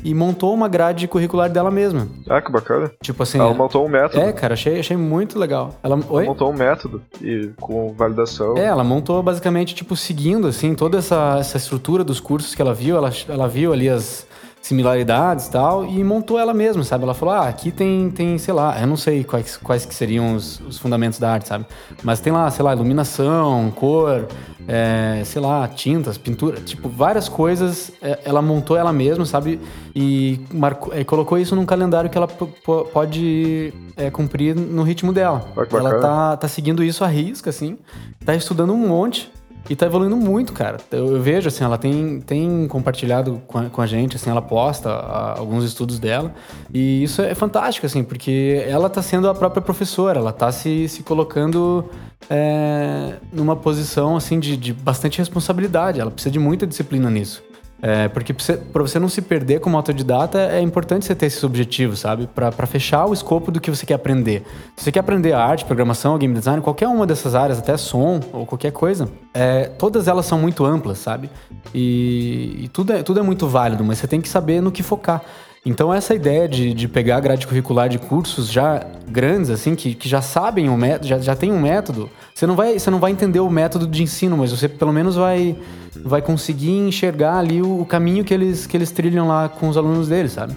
[0.03, 2.07] E montou uma grade curricular dela mesma.
[2.29, 2.91] Ah, que bacana.
[3.01, 3.39] Tipo assim.
[3.39, 4.21] Ela montou um método.
[4.21, 5.75] É, cara, achei, achei muito legal.
[5.81, 6.25] Ela, Oi?
[6.25, 8.57] montou um método e com validação.
[8.57, 12.73] É, ela montou basicamente, tipo, seguindo, assim, toda essa, essa estrutura dos cursos que ela
[12.73, 12.97] viu.
[12.97, 14.27] Ela, ela viu ali as
[14.63, 17.03] similaridades e tal, e montou ela mesma, sabe?
[17.03, 20.35] Ela falou, ah, aqui tem, tem sei lá, eu não sei quais, quais que seriam
[20.35, 21.65] os, os fundamentos da arte, sabe?
[22.01, 24.25] Mas tem lá, sei lá, iluminação, cor,
[24.65, 29.59] é, sei lá, tintas, pintura, tipo, várias coisas é, ela montou ela mesma, sabe?
[29.93, 35.45] E, marcou, e colocou isso num calendário que ela pode é, cumprir no ritmo dela.
[35.71, 37.77] Ela tá, tá seguindo isso à risca, assim,
[38.25, 39.29] tá estudando um monte,
[39.69, 40.77] e tá evoluindo muito, cara.
[40.91, 44.41] Eu, eu, vejo, assim, ela tem, tem compartilhado com a, com a gente, assim, ela
[44.41, 46.33] posta a, alguns estudos dela.
[46.73, 50.87] E isso é fantástico, assim, porque ela tá sendo a própria professora, ela tá se,
[50.89, 51.85] se colocando
[52.29, 55.99] é, numa posição, assim, de, de bastante responsabilidade.
[55.99, 57.41] Ela precisa de muita disciplina nisso.
[57.85, 58.33] É, porque
[58.71, 62.27] para você não se perder como autodidata, é importante você ter esses objetivos, sabe?
[62.27, 64.45] Para fechar o escopo do que você quer aprender.
[64.77, 68.45] Se você quer aprender arte, programação, game design, qualquer uma dessas áreas, até som ou
[68.45, 71.29] qualquer coisa, é, todas elas são muito amplas, sabe?
[71.75, 74.81] E, e, tudo, é, tudo é muito válido, mas você tem que saber no que
[74.81, 75.21] focar.
[75.65, 80.09] Então essa ideia de, de pegar grade curricular de cursos já grandes, assim, que, que
[80.09, 83.11] já sabem o método, já, já tem um método, você não, vai, você não vai
[83.11, 85.55] entender o método de ensino, mas você pelo menos vai,
[86.03, 89.77] vai conseguir enxergar ali o, o caminho que eles, que eles trilham lá com os
[89.77, 90.53] alunos deles, sabe?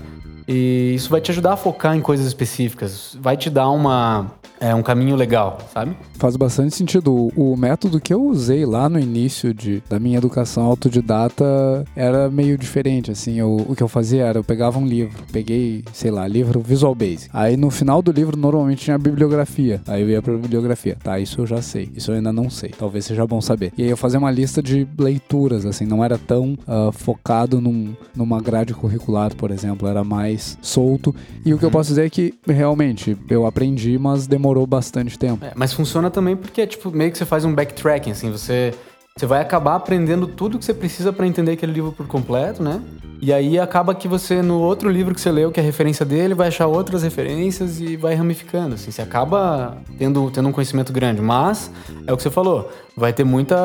[0.49, 4.31] E isso vai te ajudar a focar em coisas específicas, vai te dar uma,
[4.61, 5.97] é um caminho legal, sabe?
[6.15, 7.31] Faz bastante sentido.
[7.37, 11.45] O, método que eu usei lá no início de, da minha educação autodidata
[11.95, 13.39] era meio diferente, assim.
[13.39, 16.95] Eu, o que eu fazia era, eu pegava um livro, peguei, sei lá, livro Visual
[16.95, 17.29] Basic.
[17.33, 19.81] Aí no final do livro, normalmente tinha a bibliografia.
[19.87, 20.97] Aí eu ia pra bibliografia.
[21.03, 21.91] Tá, isso eu já sei.
[21.95, 22.71] Isso eu ainda não sei.
[22.71, 23.73] Talvez seja bom saber.
[23.77, 25.85] E aí eu fazia uma lista de leituras, assim.
[25.85, 29.89] Não era tão uh, focado num, numa grade curricular, por exemplo.
[29.89, 31.15] Era mais solto.
[31.45, 35.45] E o que eu posso dizer é que, realmente, eu aprendi, mas demorou bastante tempo.
[35.45, 38.75] É, mas funciona também porque, tipo, meio que você faz um backtracking, assim, você,
[39.17, 42.83] você vai acabar aprendendo tudo que você precisa para entender aquele livro por completo, né?
[43.19, 46.05] E aí acaba que você, no outro livro que você leu, que é a referência
[46.05, 48.91] dele, vai achar outras referências e vai ramificando, assim.
[48.91, 51.71] Você acaba tendo, tendo um conhecimento grande, mas
[52.07, 53.57] é o que você falou, vai ter muita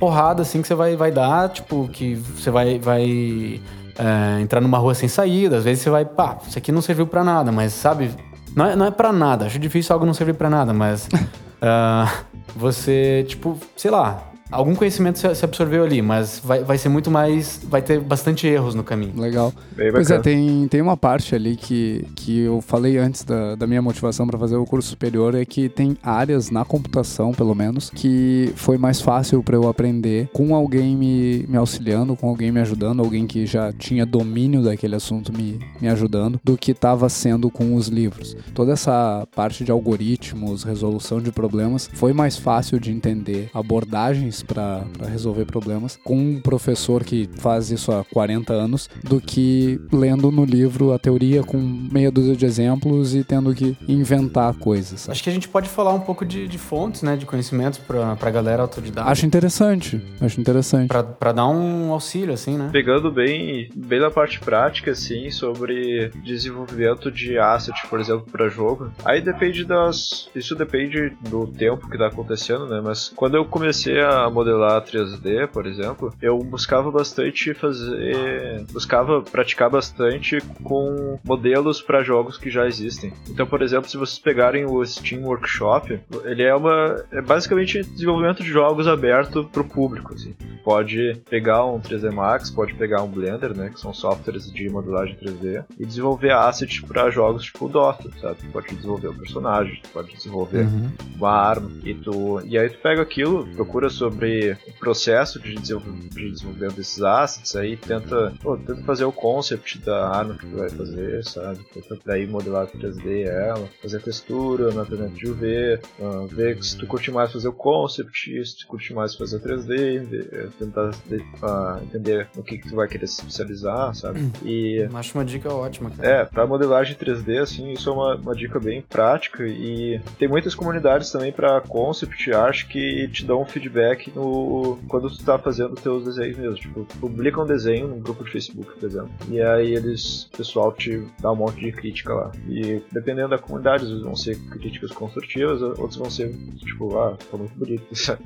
[0.00, 2.78] porrada, assim, que você vai, vai dar, tipo, que você vai...
[2.80, 3.60] vai
[3.98, 7.06] é, entrar numa rua sem saída, às vezes você vai, pá, isso aqui não serviu
[7.06, 8.10] para nada, mas sabe,
[8.54, 9.46] não é, não é pra nada.
[9.46, 11.06] Acho difícil algo não servir pra nada, mas.
[11.06, 12.24] uh,
[12.56, 17.60] você, tipo, sei lá, algum conhecimento se absorveu ali, mas vai, vai ser muito mais.
[17.64, 19.12] Vai ter bastante erros no caminho.
[19.16, 19.52] Legal.
[19.92, 23.82] pois é, tem, tem uma parte ali que, que eu falei antes da, da minha
[23.82, 28.52] motivação para fazer o curso superior, é que tem áreas na computação, pelo menos, que
[28.56, 33.00] foi mais fácil para eu aprender com alguém me, me auxiliando, com alguém me ajudando,
[33.00, 37.74] alguém que já tinha domínio daquele assunto me, me ajudando, do que estava sendo com
[37.74, 38.36] os livros.
[38.54, 44.84] Toda essa parte de algoritmos, resolução de problemas, foi mais fácil de entender abordagens para
[45.10, 50.44] resolver problemas com um professor que faz isso há 40 anos do que lendo no
[50.44, 55.08] livro a teoria com meia dúzia de exemplos e tendo que inventar coisas.
[55.08, 58.12] Acho que a gente pode falar um pouco de, de fontes, né, de conhecimentos para
[58.20, 59.10] a galera autodidata.
[59.10, 60.88] Acho interessante, acho interessante.
[60.88, 62.68] Para dar um auxílio, assim, né?
[62.72, 68.90] Pegando bem, bem na parte prática, assim, sobre desenvolvimento de asset, por exemplo, para jogo.
[69.04, 70.28] Aí depende das.
[70.34, 72.80] Isso depende do tempo que tá acontecendo, né?
[72.82, 79.70] Mas quando eu comecei a modelar 3D, por exemplo, eu buscava bastante fazer, buscava praticar
[79.70, 83.12] bastante com modelos para jogos que já existem.
[83.28, 88.42] Então, por exemplo, se vocês pegarem o Steam Workshop, ele é uma é basicamente desenvolvimento
[88.42, 90.14] de jogos aberto para o público.
[90.14, 90.34] Assim.
[90.64, 95.16] Pode pegar um 3D Max, pode pegar um Blender, né, que são softwares de modelagem
[95.16, 98.38] 3D, e desenvolver assets para jogos tipo Dota, sabe?
[98.52, 100.90] Pode desenvolver um personagem, pode desenvolver uhum.
[101.16, 105.54] uma arma e tu e aí tu pega aquilo, procura sobre sobre o processo de,
[105.54, 110.46] desenvolvimento, de desenvolvimento desses assets, aí tenta, pô, tenta fazer o concept da arma que
[110.46, 111.60] tu vai fazer, sabe?
[111.72, 116.86] Tenta daí modelar 3D ela, fazer textura na internet de UV, uh, ver se tu
[116.86, 122.28] curte mais fazer o concept, se tu curte mais fazer 3D, ver, tentar uh, entender
[122.36, 124.20] no que, que tu vai querer se especializar, sabe?
[124.20, 124.32] Hum.
[124.44, 126.08] E Acho uma dica ótima, cara.
[126.08, 130.54] é, pra modelagem 3D, assim, isso é uma, uma dica bem prática e tem muitas
[130.54, 135.74] comunidades também pra concept art que te dão um feedback no, quando tu tá fazendo
[135.74, 136.54] teus desenhos mesmo.
[136.56, 140.72] Tipo, publica um desenho num grupo de Facebook, por exemplo, e aí eles, o pessoal
[140.72, 142.32] te dá um monte de crítica lá.
[142.48, 147.16] E dependendo da comunidade, às vezes vão ser críticas construtivas, outros vão ser, tipo, ah,
[147.30, 147.84] tá muito bonito.
[147.96, 148.22] sabe?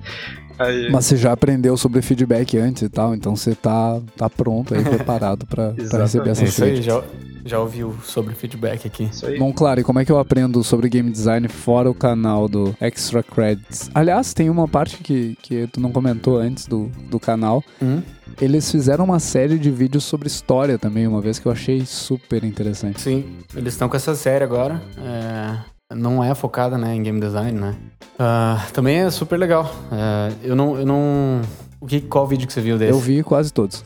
[0.59, 4.75] Aí, Mas você já aprendeu sobre feedback antes e tal, então você tá, tá pronto
[4.75, 6.03] aí, preparado pra, pra Exatamente.
[6.03, 6.95] receber É essas isso aí, críticas.
[6.95, 7.05] já,
[7.45, 9.05] já ouviu sobre feedback aqui.
[9.05, 9.39] isso aí.
[9.39, 12.75] Bom, claro, e como é que eu aprendo sobre game design fora o canal do
[12.81, 13.91] Extra Credits?
[13.95, 17.63] Aliás, tem uma parte que, que tu não comentou antes do, do canal.
[17.81, 18.03] Hum?
[18.41, 22.45] Eles fizeram uma série de vídeos sobre história também, uma vez que eu achei super
[22.45, 23.01] interessante.
[23.01, 23.25] Sim,
[23.55, 24.83] eles estão com essa série agora.
[24.99, 27.77] É, não é focada né, em game design, né?
[28.19, 29.75] Ah, também é super legal.
[29.91, 30.79] É, eu não.
[30.79, 31.43] Eu não...
[31.83, 32.93] O que, qual vídeo que você viu desse?
[32.93, 33.85] Eu vi quase todos.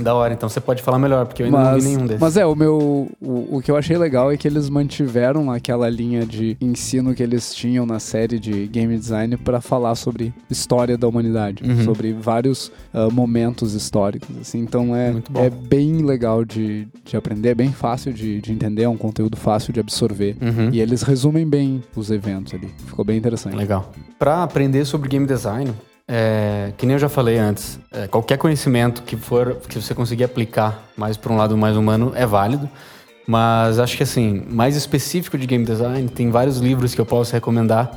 [0.00, 2.20] Da hora, então você pode falar melhor, porque eu ainda não Mas, vi nenhum desses.
[2.20, 3.08] mas é, o meu.
[3.20, 7.22] O, o que eu achei legal é que eles mantiveram aquela linha de ensino que
[7.22, 11.84] eles tinham na série de game design pra falar sobre história da humanidade, Uhum.
[11.84, 14.28] sobre vários ah, momentos históricos.
[14.40, 18.82] Assim, então é, é bem legal de, de aprender, é bem fácil de, de entender,
[18.82, 20.36] é um conteúdo fácil de absorver.
[20.42, 20.70] Uhum.
[20.72, 22.68] E eles resumem bem os eventos ali.
[22.86, 23.54] Ficou bem interessante.
[23.54, 23.92] Legal.
[24.18, 25.72] Pra aprender sobre game design,
[26.08, 30.24] é, que nem eu já falei antes, é, qualquer conhecimento que for que você conseguir
[30.24, 32.68] aplicar mais para um lado mais humano é válido.
[33.26, 37.32] Mas acho que assim, mais específico de game design, tem vários livros que eu posso
[37.32, 37.90] recomendar.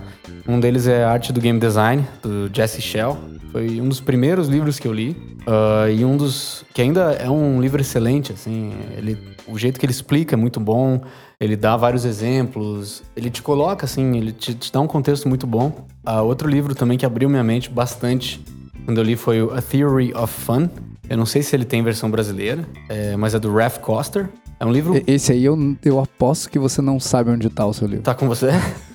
[0.47, 3.15] Um deles é Arte do Game Design, do Jesse Shell.
[3.51, 5.15] Foi um dos primeiros livros que eu li.
[5.45, 6.63] Ah, e um dos.
[6.73, 8.73] que ainda é um livro excelente, assim.
[8.95, 11.01] Ele, o jeito que ele explica é muito bom.
[11.41, 13.01] Ele dá vários exemplos.
[13.15, 15.85] Ele te coloca, assim, ele te, te dá um contexto muito bom.
[16.05, 18.43] Ah, outro livro também que abriu minha mente bastante
[18.83, 20.67] quando eu li foi o A Theory of Fun.
[21.09, 24.29] Eu não sei se ele tem versão brasileira, é, mas é do Ralph Coster.
[24.59, 25.01] É um livro.
[25.07, 28.03] Esse aí eu, eu aposto que você não sabe onde tá o seu livro.
[28.03, 28.49] Tá com você?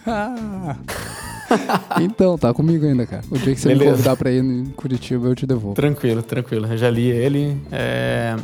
[0.07, 0.77] Ah.
[1.99, 3.23] então, tá comigo ainda, cara.
[3.31, 3.93] O dia que você me Beleza.
[3.93, 5.75] convidar pra ir em Curitiba, eu te devolvo.
[5.75, 6.67] Tranquilo, tranquilo.
[6.67, 7.57] Eu já li ele.
[7.73, 8.37] É,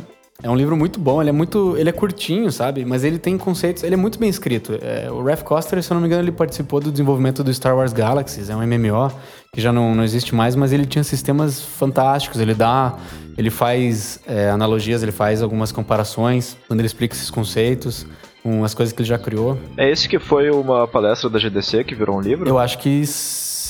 [0.43, 1.21] é um livro muito bom.
[1.21, 2.83] Ele é muito, ele é curtinho, sabe?
[2.83, 3.83] Mas ele tem conceitos.
[3.83, 4.77] Ele é muito bem escrito.
[4.81, 7.75] É, o Ralph Coster, se eu não me engano, ele participou do desenvolvimento do Star
[7.75, 8.49] Wars Galaxies.
[8.49, 9.11] É um MMO
[9.53, 12.39] que já não, não existe mais, mas ele tinha sistemas fantásticos.
[12.39, 12.97] Ele dá,
[13.37, 18.07] ele faz é, analogias, ele faz algumas comparações quando ele explica esses conceitos,
[18.41, 19.57] com as coisas que ele já criou.
[19.77, 22.49] É esse que foi uma palestra da GDC que virou um livro?
[22.49, 22.89] Eu acho que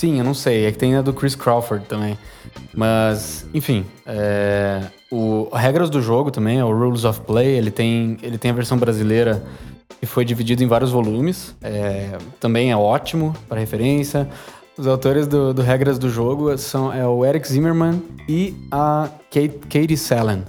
[0.02, 0.66] sim, eu não sei.
[0.66, 2.18] É que tem a do Chris Crawford também.
[2.74, 8.18] Mas, enfim, é, o regras do jogo também, é o Rules of Play, ele tem,
[8.20, 9.40] ele tem a versão brasileira
[10.00, 11.54] que foi dividido em vários volumes.
[11.62, 14.28] É, também é ótimo para referência.
[14.76, 19.60] Os autores do, do Regras do Jogo são é o Eric Zimmerman e a Kate,
[19.70, 20.42] Katie Salen.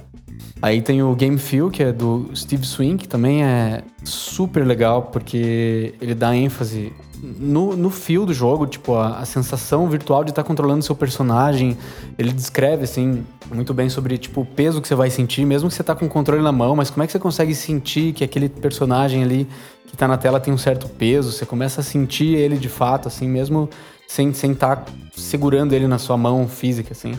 [0.64, 5.02] Aí tem o Game Feel, que é do Steve Swing, que também é super legal,
[5.02, 6.90] porque ele dá ênfase
[7.22, 11.76] no, no feel do jogo, tipo, a, a sensação virtual de estar controlando seu personagem.
[12.16, 15.74] Ele descreve, assim, muito bem sobre, tipo, o peso que você vai sentir, mesmo que
[15.74, 18.24] você tá com o controle na mão, mas como é que você consegue sentir que
[18.24, 19.46] aquele personagem ali
[19.86, 23.06] que tá na tela tem um certo peso, você começa a sentir ele de fato,
[23.06, 23.68] assim, mesmo
[24.08, 24.84] sem estar sem tá
[25.14, 27.18] segurando ele na sua mão física, assim.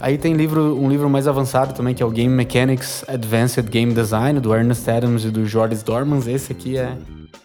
[0.00, 3.92] Aí tem livro, um livro mais avançado também, que é o Game Mechanics Advanced Game
[3.94, 6.26] Design, do Ernest Adams e do Joris Dormans.
[6.26, 6.96] Esse aqui é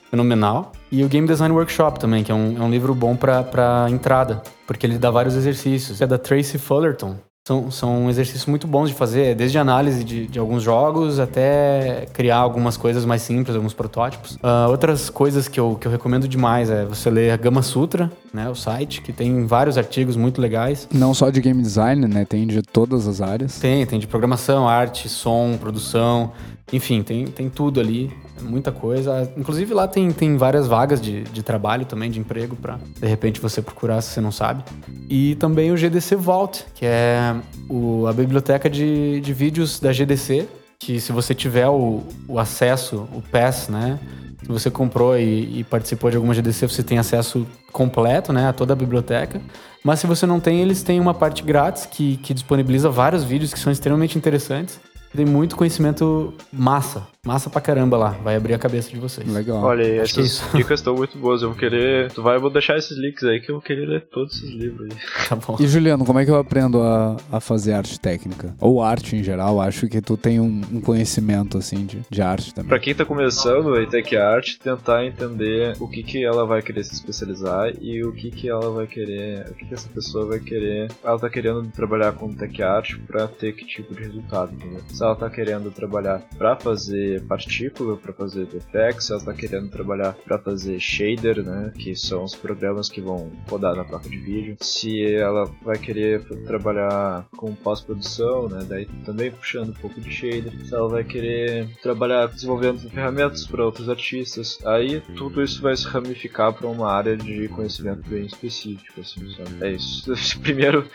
[0.10, 0.72] fenomenal.
[0.92, 4.42] E o Game Design Workshop também, que é um, é um livro bom pra entrada,
[4.66, 6.02] porque ele dá vários exercícios.
[6.02, 7.16] É da Tracy Fullerton.
[7.50, 12.38] São, são exercícios muito bons de fazer, desde análise de, de alguns jogos até criar
[12.38, 14.38] algumas coisas mais simples, alguns protótipos.
[14.44, 18.12] Ah, outras coisas que eu, que eu recomendo demais é você ler a Gama Sutra,
[18.32, 20.88] né, o site, que tem vários artigos muito legais.
[20.94, 22.24] Não só de game design, né?
[22.24, 23.58] Tem de todas as áreas.
[23.58, 26.32] Tem, tem de programação, arte, som, produção,
[26.72, 28.12] enfim, tem, tem tudo ali,
[28.42, 29.32] muita coisa.
[29.38, 33.40] Inclusive lá tem, tem várias vagas de, de trabalho também, de emprego, pra de repente
[33.40, 34.64] você procurar se você não sabe.
[35.10, 37.36] E também o GDC Vault, que é
[37.70, 40.48] o, a biblioteca de, de vídeos da GDC,
[40.80, 44.00] que se você tiver o, o acesso, o pass, né?
[44.42, 48.54] Se você comprou e, e participou de alguma GDC, você tem acesso completo, né, a
[48.54, 49.42] toda a biblioteca.
[49.84, 53.54] Mas se você não tem, eles têm uma parte grátis que, que disponibiliza vários vídeos
[53.54, 54.80] que são extremamente interessantes.
[55.16, 59.28] Tem muito conhecimento massa Massa pra caramba lá, vai abrir a cabeça de vocês.
[59.28, 59.62] Legal.
[59.62, 61.42] Olha aí, Acho é essas dicas estão muito boas.
[61.42, 62.10] Eu vou querer.
[62.14, 64.50] Tu vai, eu vou deixar esses links aí que eu vou querer ler todos esses
[64.50, 64.98] livros aí.
[65.28, 65.58] Tá bom.
[65.60, 68.56] E Juliano, como é que eu aprendo a, a fazer arte técnica?
[68.60, 69.60] Ou arte em geral?
[69.62, 72.70] Acho que tu tem um, um conhecimento, assim, de, de arte também.
[72.70, 76.84] Pra quem tá começando a Tech Art, tentar entender o que que ela vai querer
[76.86, 80.40] se especializar e o que que ela vai querer, o que que essa pessoa vai
[80.40, 80.90] querer.
[81.04, 84.82] Ela tá querendo trabalhar com Tech Art pra ter que tipo de resultado, entendeu?
[84.88, 90.14] Se ela tá querendo trabalhar pra fazer partícula, pra fazer VFX, ela tá querendo trabalhar
[90.26, 94.58] pra fazer shader, né, que são os programas que vão rodar na placa de vídeo.
[94.62, 100.54] Se ela vai querer trabalhar com pós-produção, né, daí também puxando um pouco de shader.
[100.66, 105.86] Se ela vai querer trabalhar desenvolvendo ferramentas para outros artistas, aí tudo isso vai se
[105.86, 109.50] ramificar para uma área de conhecimento bem específico, assim, sabe?
[109.62, 110.12] É isso.
[110.42, 110.86] Primeiro,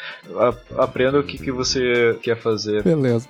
[0.77, 2.83] aprenda o que, que você quer fazer.
[2.83, 3.29] Beleza.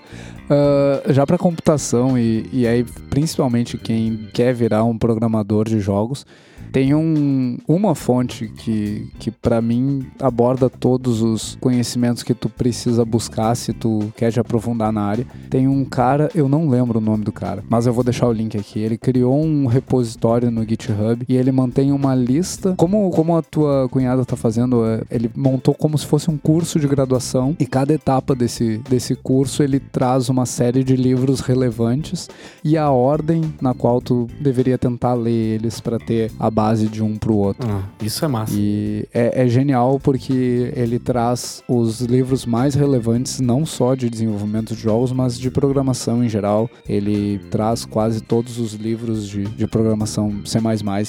[0.48, 6.26] Ah, já para computação e, e aí principalmente quem quer virar um programador de jogos,
[6.74, 13.04] tem um, uma fonte que, que para mim aborda todos os conhecimentos que tu precisa
[13.04, 15.24] buscar se tu quer te aprofundar na área.
[15.48, 18.32] Tem um cara, eu não lembro o nome do cara, mas eu vou deixar o
[18.32, 18.80] link aqui.
[18.80, 23.88] Ele criou um repositório no GitHub e ele mantém uma lista, como, como a tua
[23.88, 27.94] cunhada tá fazendo, é, ele montou como se fosse um curso de graduação e cada
[27.94, 32.28] etapa desse, desse curso ele traz uma série de livros relevantes
[32.64, 37.02] e a ordem na qual tu deveria tentar ler eles para ter a base de
[37.02, 37.68] um pro outro.
[37.68, 38.54] Ah, isso é massa.
[38.56, 44.74] E é, é genial porque ele traz os livros mais relevantes, não só de desenvolvimento
[44.74, 46.68] de jogos, mas de programação em geral.
[46.88, 50.58] Ele traz quase todos os livros de, de programação C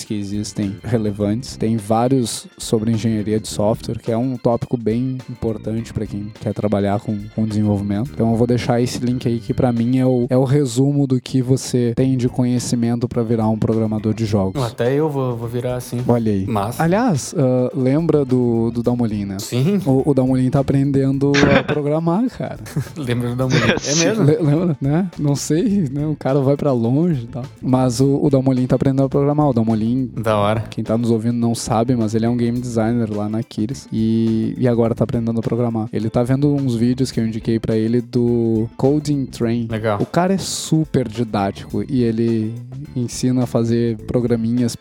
[0.06, 1.56] que existem relevantes.
[1.58, 6.54] Tem vários sobre engenharia de software, que é um tópico bem importante para quem quer
[6.54, 8.12] trabalhar com, com desenvolvimento.
[8.14, 11.08] Então eu vou deixar esse link aí que para mim é o, é o resumo
[11.08, 14.62] do que você tem de conhecimento para virar um programador de jogos.
[14.64, 16.02] Até eu vou, vou virar assim.
[16.08, 16.46] Olha aí.
[16.46, 16.84] Massa.
[16.84, 19.38] Aliás, ah, lembra do, do Dalmolin, né?
[19.40, 22.60] Sim, O, o Dalmolin tá aprendendo a programar, cara.
[22.98, 23.76] lembra da mulher.
[23.86, 24.24] É mesmo?
[24.24, 25.10] Le- lembra, né?
[25.20, 26.06] Não sei, né?
[26.06, 27.44] O cara vai pra longe e tal.
[27.62, 29.50] Mas o, o Dalmolin tá aprendendo a programar.
[29.50, 30.62] O Dalmolin, Da hora.
[30.70, 33.88] quem tá nos ouvindo não sabe, mas ele é um game designer lá na Kiris.
[33.92, 35.88] E, e agora tá aprendendo a programar.
[35.92, 39.68] Ele tá vendo uns vídeos que eu indiquei pra ele do Coding Train.
[39.70, 40.00] Legal.
[40.02, 42.54] O cara é super didático e ele
[42.96, 44.76] ensina a fazer programinhas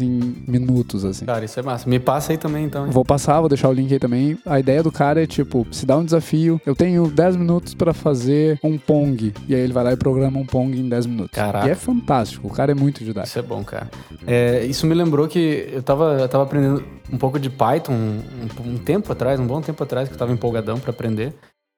[0.00, 1.24] em minutos, assim.
[1.24, 1.88] Cara, isso é massa.
[1.88, 2.86] Me passa aí também, então.
[2.86, 2.92] hein?
[2.92, 4.38] Vou passar, vou deixar o link aí também.
[4.46, 7.92] A ideia do cara é tipo, se dá um desafio, eu tenho 10 minutos pra
[7.92, 9.32] fazer um Pong.
[9.48, 11.32] E aí ele vai lá e programa um Pong em 10 minutos.
[11.32, 11.66] Caraca.
[11.66, 13.28] E é fantástico, o cara é muito didático.
[13.28, 13.90] Isso é bom, cara.
[14.26, 18.70] É, isso me lembrou que eu tava, eu tava aprendendo um pouco de Python um,
[18.72, 21.34] um tempo atrás, um bom tempo atrás, que eu tava empolgadão pra aprender.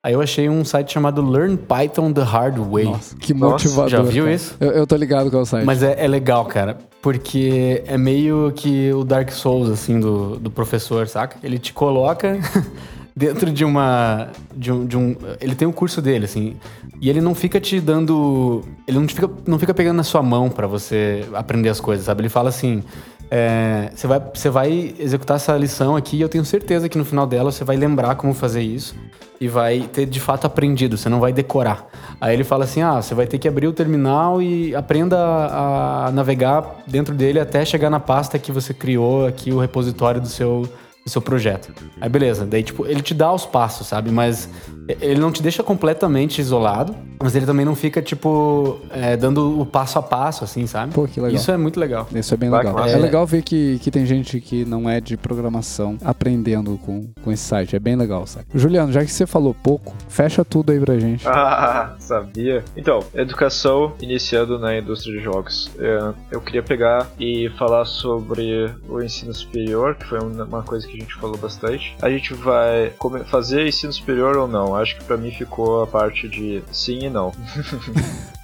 [0.06, 2.84] Aí eu achei um site chamado Learn Python the Hard Way.
[2.84, 3.90] Nossa, que Nossa, motivador.
[3.90, 4.36] já viu cara.
[4.36, 4.56] isso?
[4.60, 5.64] Eu, eu tô ligado com o site.
[5.64, 10.48] Mas é, é legal, cara, porque é meio que o Dark Souls, assim, do, do
[10.48, 11.38] professor, saca?
[11.42, 12.38] Ele te coloca
[13.16, 14.28] dentro de uma.
[14.54, 15.16] De um, de um.
[15.40, 16.54] Ele tem o curso dele, assim.
[17.00, 18.62] E ele não fica te dando.
[18.86, 22.06] Ele não, te fica, não fica pegando na sua mão pra você aprender as coisas,
[22.06, 22.20] sabe?
[22.20, 22.84] Ele fala assim.
[23.30, 24.20] É, você, vai,
[24.52, 27.76] vai executar essa lição aqui e eu tenho certeza que no final dela você vai
[27.76, 28.94] lembrar como fazer isso
[29.40, 31.86] e vai ter de fato aprendido, você não vai decorar.
[32.20, 36.06] Aí ele fala assim: ah, você vai ter que abrir o terminal e aprenda a,
[36.06, 40.28] a navegar dentro dele até chegar na pasta que você criou aqui, o repositório do
[40.28, 40.68] seu,
[41.04, 41.72] do seu projeto.
[42.00, 44.10] Aí beleza, daí tipo, ele te dá os passos, sabe?
[44.10, 44.48] Mas
[44.88, 49.64] ele não te deixa completamente isolado, mas ele também não fica, tipo, é, dando o
[49.66, 50.92] passo a passo, assim, sabe?
[50.92, 51.34] Pô, que legal.
[51.36, 52.06] Isso é muito legal.
[52.14, 52.78] Isso é bem Vai, legal.
[52.78, 52.98] É, massa.
[52.98, 57.42] legal ver que, que tem gente que não é de programação aprendendo com, com esse
[57.42, 57.74] site.
[57.74, 58.46] É bem legal site.
[58.54, 61.26] Juliano, já que você falou pouco, fecha tudo aí pra gente.
[61.66, 62.64] Ah, sabia.
[62.76, 65.70] Então, educação iniciando na indústria de jogos.
[65.78, 70.96] É, Eu queria pegar e falar sobre o ensino superior, que foi uma coisa que
[70.96, 71.96] a gente falou bastante.
[72.00, 72.92] A gente vai
[73.26, 74.75] fazer ensino superior ou não?
[74.76, 77.32] Acho que pra mim ficou a parte de sim e não.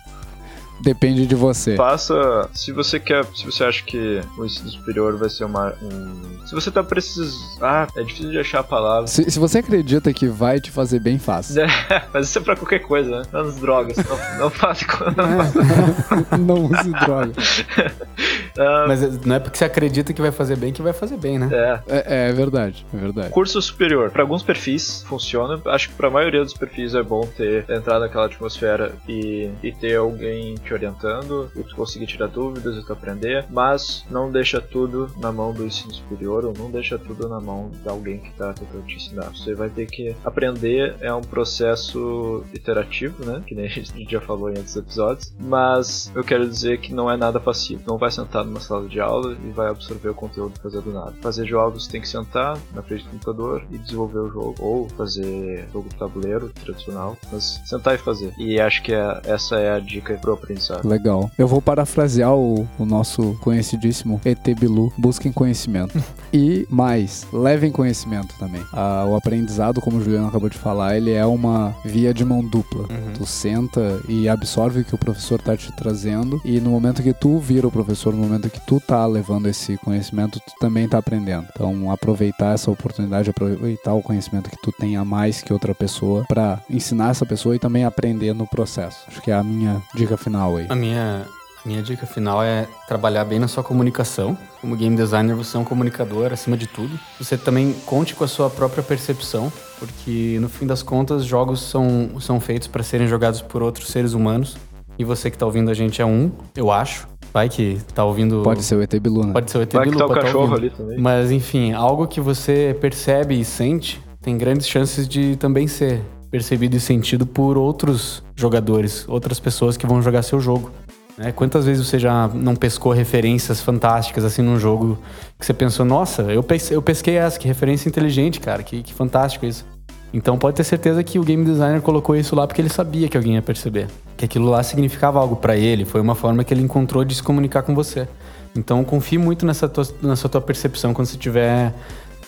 [0.83, 1.77] Depende de você.
[1.77, 6.47] Faça, se você quer, se você acha que o ensino superior vai ser uma um,
[6.47, 9.07] se você tá precisando, ah, é difícil de achar a palavra.
[9.07, 11.67] Se, se você acredita que vai te fazer bem, faça.
[12.13, 13.23] Mas isso é pra qualquer coisa, né?
[13.33, 13.97] Menos drogas.
[13.97, 14.85] Não, não faça.
[15.17, 17.33] Não não use droga.
[18.59, 21.39] Ah, Mas não é porque você acredita que vai fazer bem que vai fazer bem,
[21.39, 21.49] né?
[21.51, 21.81] é.
[21.89, 23.31] É, é verdade, é verdade.
[23.31, 24.11] Curso superior.
[24.11, 25.59] Para alguns perfis funciona.
[25.67, 29.73] Acho que para a maioria dos perfis é bom ter entrar naquela atmosfera e, e
[29.73, 34.31] ter alguém te te orientando e tu conseguir tirar dúvidas e tu aprender, mas não
[34.31, 38.19] deixa tudo na mão do ensino superior ou não deixa tudo na mão de alguém
[38.19, 39.31] que está tentando te ensinar.
[39.31, 43.43] Você vai ter que aprender, é um processo iterativo, né?
[43.47, 47.11] Que nem a gente já falou em outros episódios, mas eu quero dizer que não
[47.11, 47.83] é nada passivo.
[47.87, 51.13] Não vai sentar numa sala de aula e vai absorver o conteúdo fazer do nada.
[51.21, 55.67] Fazer jogos tem que sentar na frente do computador e desenvolver o jogo, ou fazer
[55.73, 58.33] jogo tabuleiro tradicional, mas sentar e fazer.
[58.39, 60.62] E acho que é, essa é a dica pro aprendizado.
[60.85, 61.31] Legal.
[61.39, 64.93] Eu vou parafrasear o, o nosso conhecidíssimo ET Bilu.
[64.97, 66.03] Busquem conhecimento.
[66.33, 68.63] e mais, levem conhecimento também.
[68.73, 72.45] Ah, o aprendizado, como o Juliano acabou de falar, ele é uma via de mão
[72.45, 72.83] dupla.
[72.83, 73.13] Uhum.
[73.15, 77.13] Tu senta e absorve o que o professor tá te trazendo e no momento que
[77.13, 80.99] tu vira o professor, no momento que tu tá levando esse conhecimento, tu também tá
[80.99, 81.47] aprendendo.
[81.55, 86.25] Então, aproveitar essa oportunidade, aproveitar o conhecimento que tu tem a mais que outra pessoa
[86.29, 88.99] para ensinar essa pessoa e também aprender no processo.
[89.09, 90.67] Acho que é a minha dica final aí.
[90.69, 91.27] A minha,
[91.65, 94.37] minha dica final é trabalhar bem na sua comunicação.
[94.61, 96.99] Como game designer, você é um comunicador acima de tudo.
[97.19, 102.21] Você também conte com a sua própria percepção, porque no fim das contas, jogos são,
[102.21, 104.57] são feitos para serem jogados por outros seres humanos.
[104.99, 107.09] E você que tá ouvindo a gente é um, eu acho.
[107.33, 108.43] Vai que tá ouvindo.
[108.43, 109.33] Pode ser o ET Bilu, né?
[109.33, 110.59] Pode ser o ET Vai que Bilu, tá o pode tá cachorro ouvindo.
[110.59, 110.99] ali também.
[111.01, 116.03] Mas enfim, algo que você percebe e sente tem grandes chances de também ser
[116.33, 120.71] percebido e sentido por outros jogadores, outras pessoas que vão jogar seu jogo.
[121.19, 121.31] né?
[121.31, 124.99] Quantas vezes você já não pescou referências fantásticas assim num jogo
[125.39, 128.95] que você pensou, nossa, eu pesquei, eu pesquei essa, que referência inteligente, cara, que, que
[128.95, 129.67] fantástico isso.
[130.11, 133.17] Então pode ter certeza que o game designer colocou isso lá porque ele sabia que
[133.17, 133.89] alguém ia perceber.
[134.17, 137.23] Que aquilo lá significava algo pra ele, foi uma forma que ele encontrou de se
[137.23, 138.09] comunicar com você.
[138.57, 141.75] Então confie muito nessa tua, nessa tua percepção quando você estiver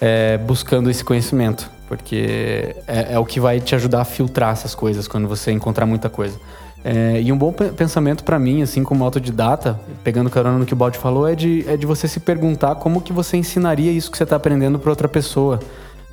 [0.01, 4.74] é, buscando esse conhecimento, porque é, é o que vai te ajudar a filtrar essas
[4.74, 6.38] coisas quando você encontrar muita coisa.
[6.84, 10.74] É, e um bom pe- pensamento pra mim, assim como autodidata, pegando carona no que
[10.74, 14.11] o Baldi falou, é de, é de você se perguntar como que você ensinaria isso
[14.11, 15.61] que você está aprendendo para outra pessoa,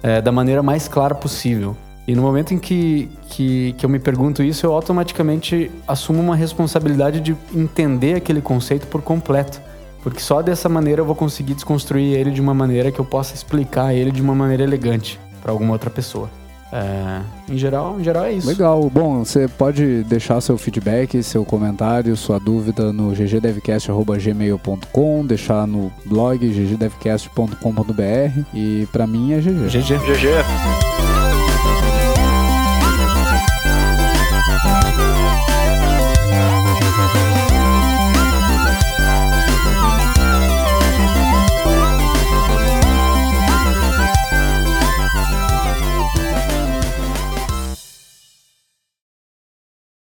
[0.02, 1.76] é, da maneira mais clara possível.
[2.08, 6.36] E no momento em que, que, que eu me pergunto isso, eu automaticamente assumo uma
[6.36, 9.62] responsabilidade de entender aquele conceito por completo.
[10.04, 13.36] Porque só dessa maneira eu vou conseguir desconstruir ele de uma maneira que eu possa
[13.36, 16.30] explicar ele de uma maneira elegante para alguma outra pessoa.
[16.74, 18.48] É, em, geral, em geral é isso.
[18.48, 18.90] Legal.
[18.90, 26.48] Bom, você pode deixar seu feedback, seu comentário, sua dúvida no ggdevcast.gmail.com, deixar no blog
[26.48, 29.68] ggdevcast.com.br e pra mim é GG.
[29.68, 29.98] GG.
[29.98, 30.91] GG.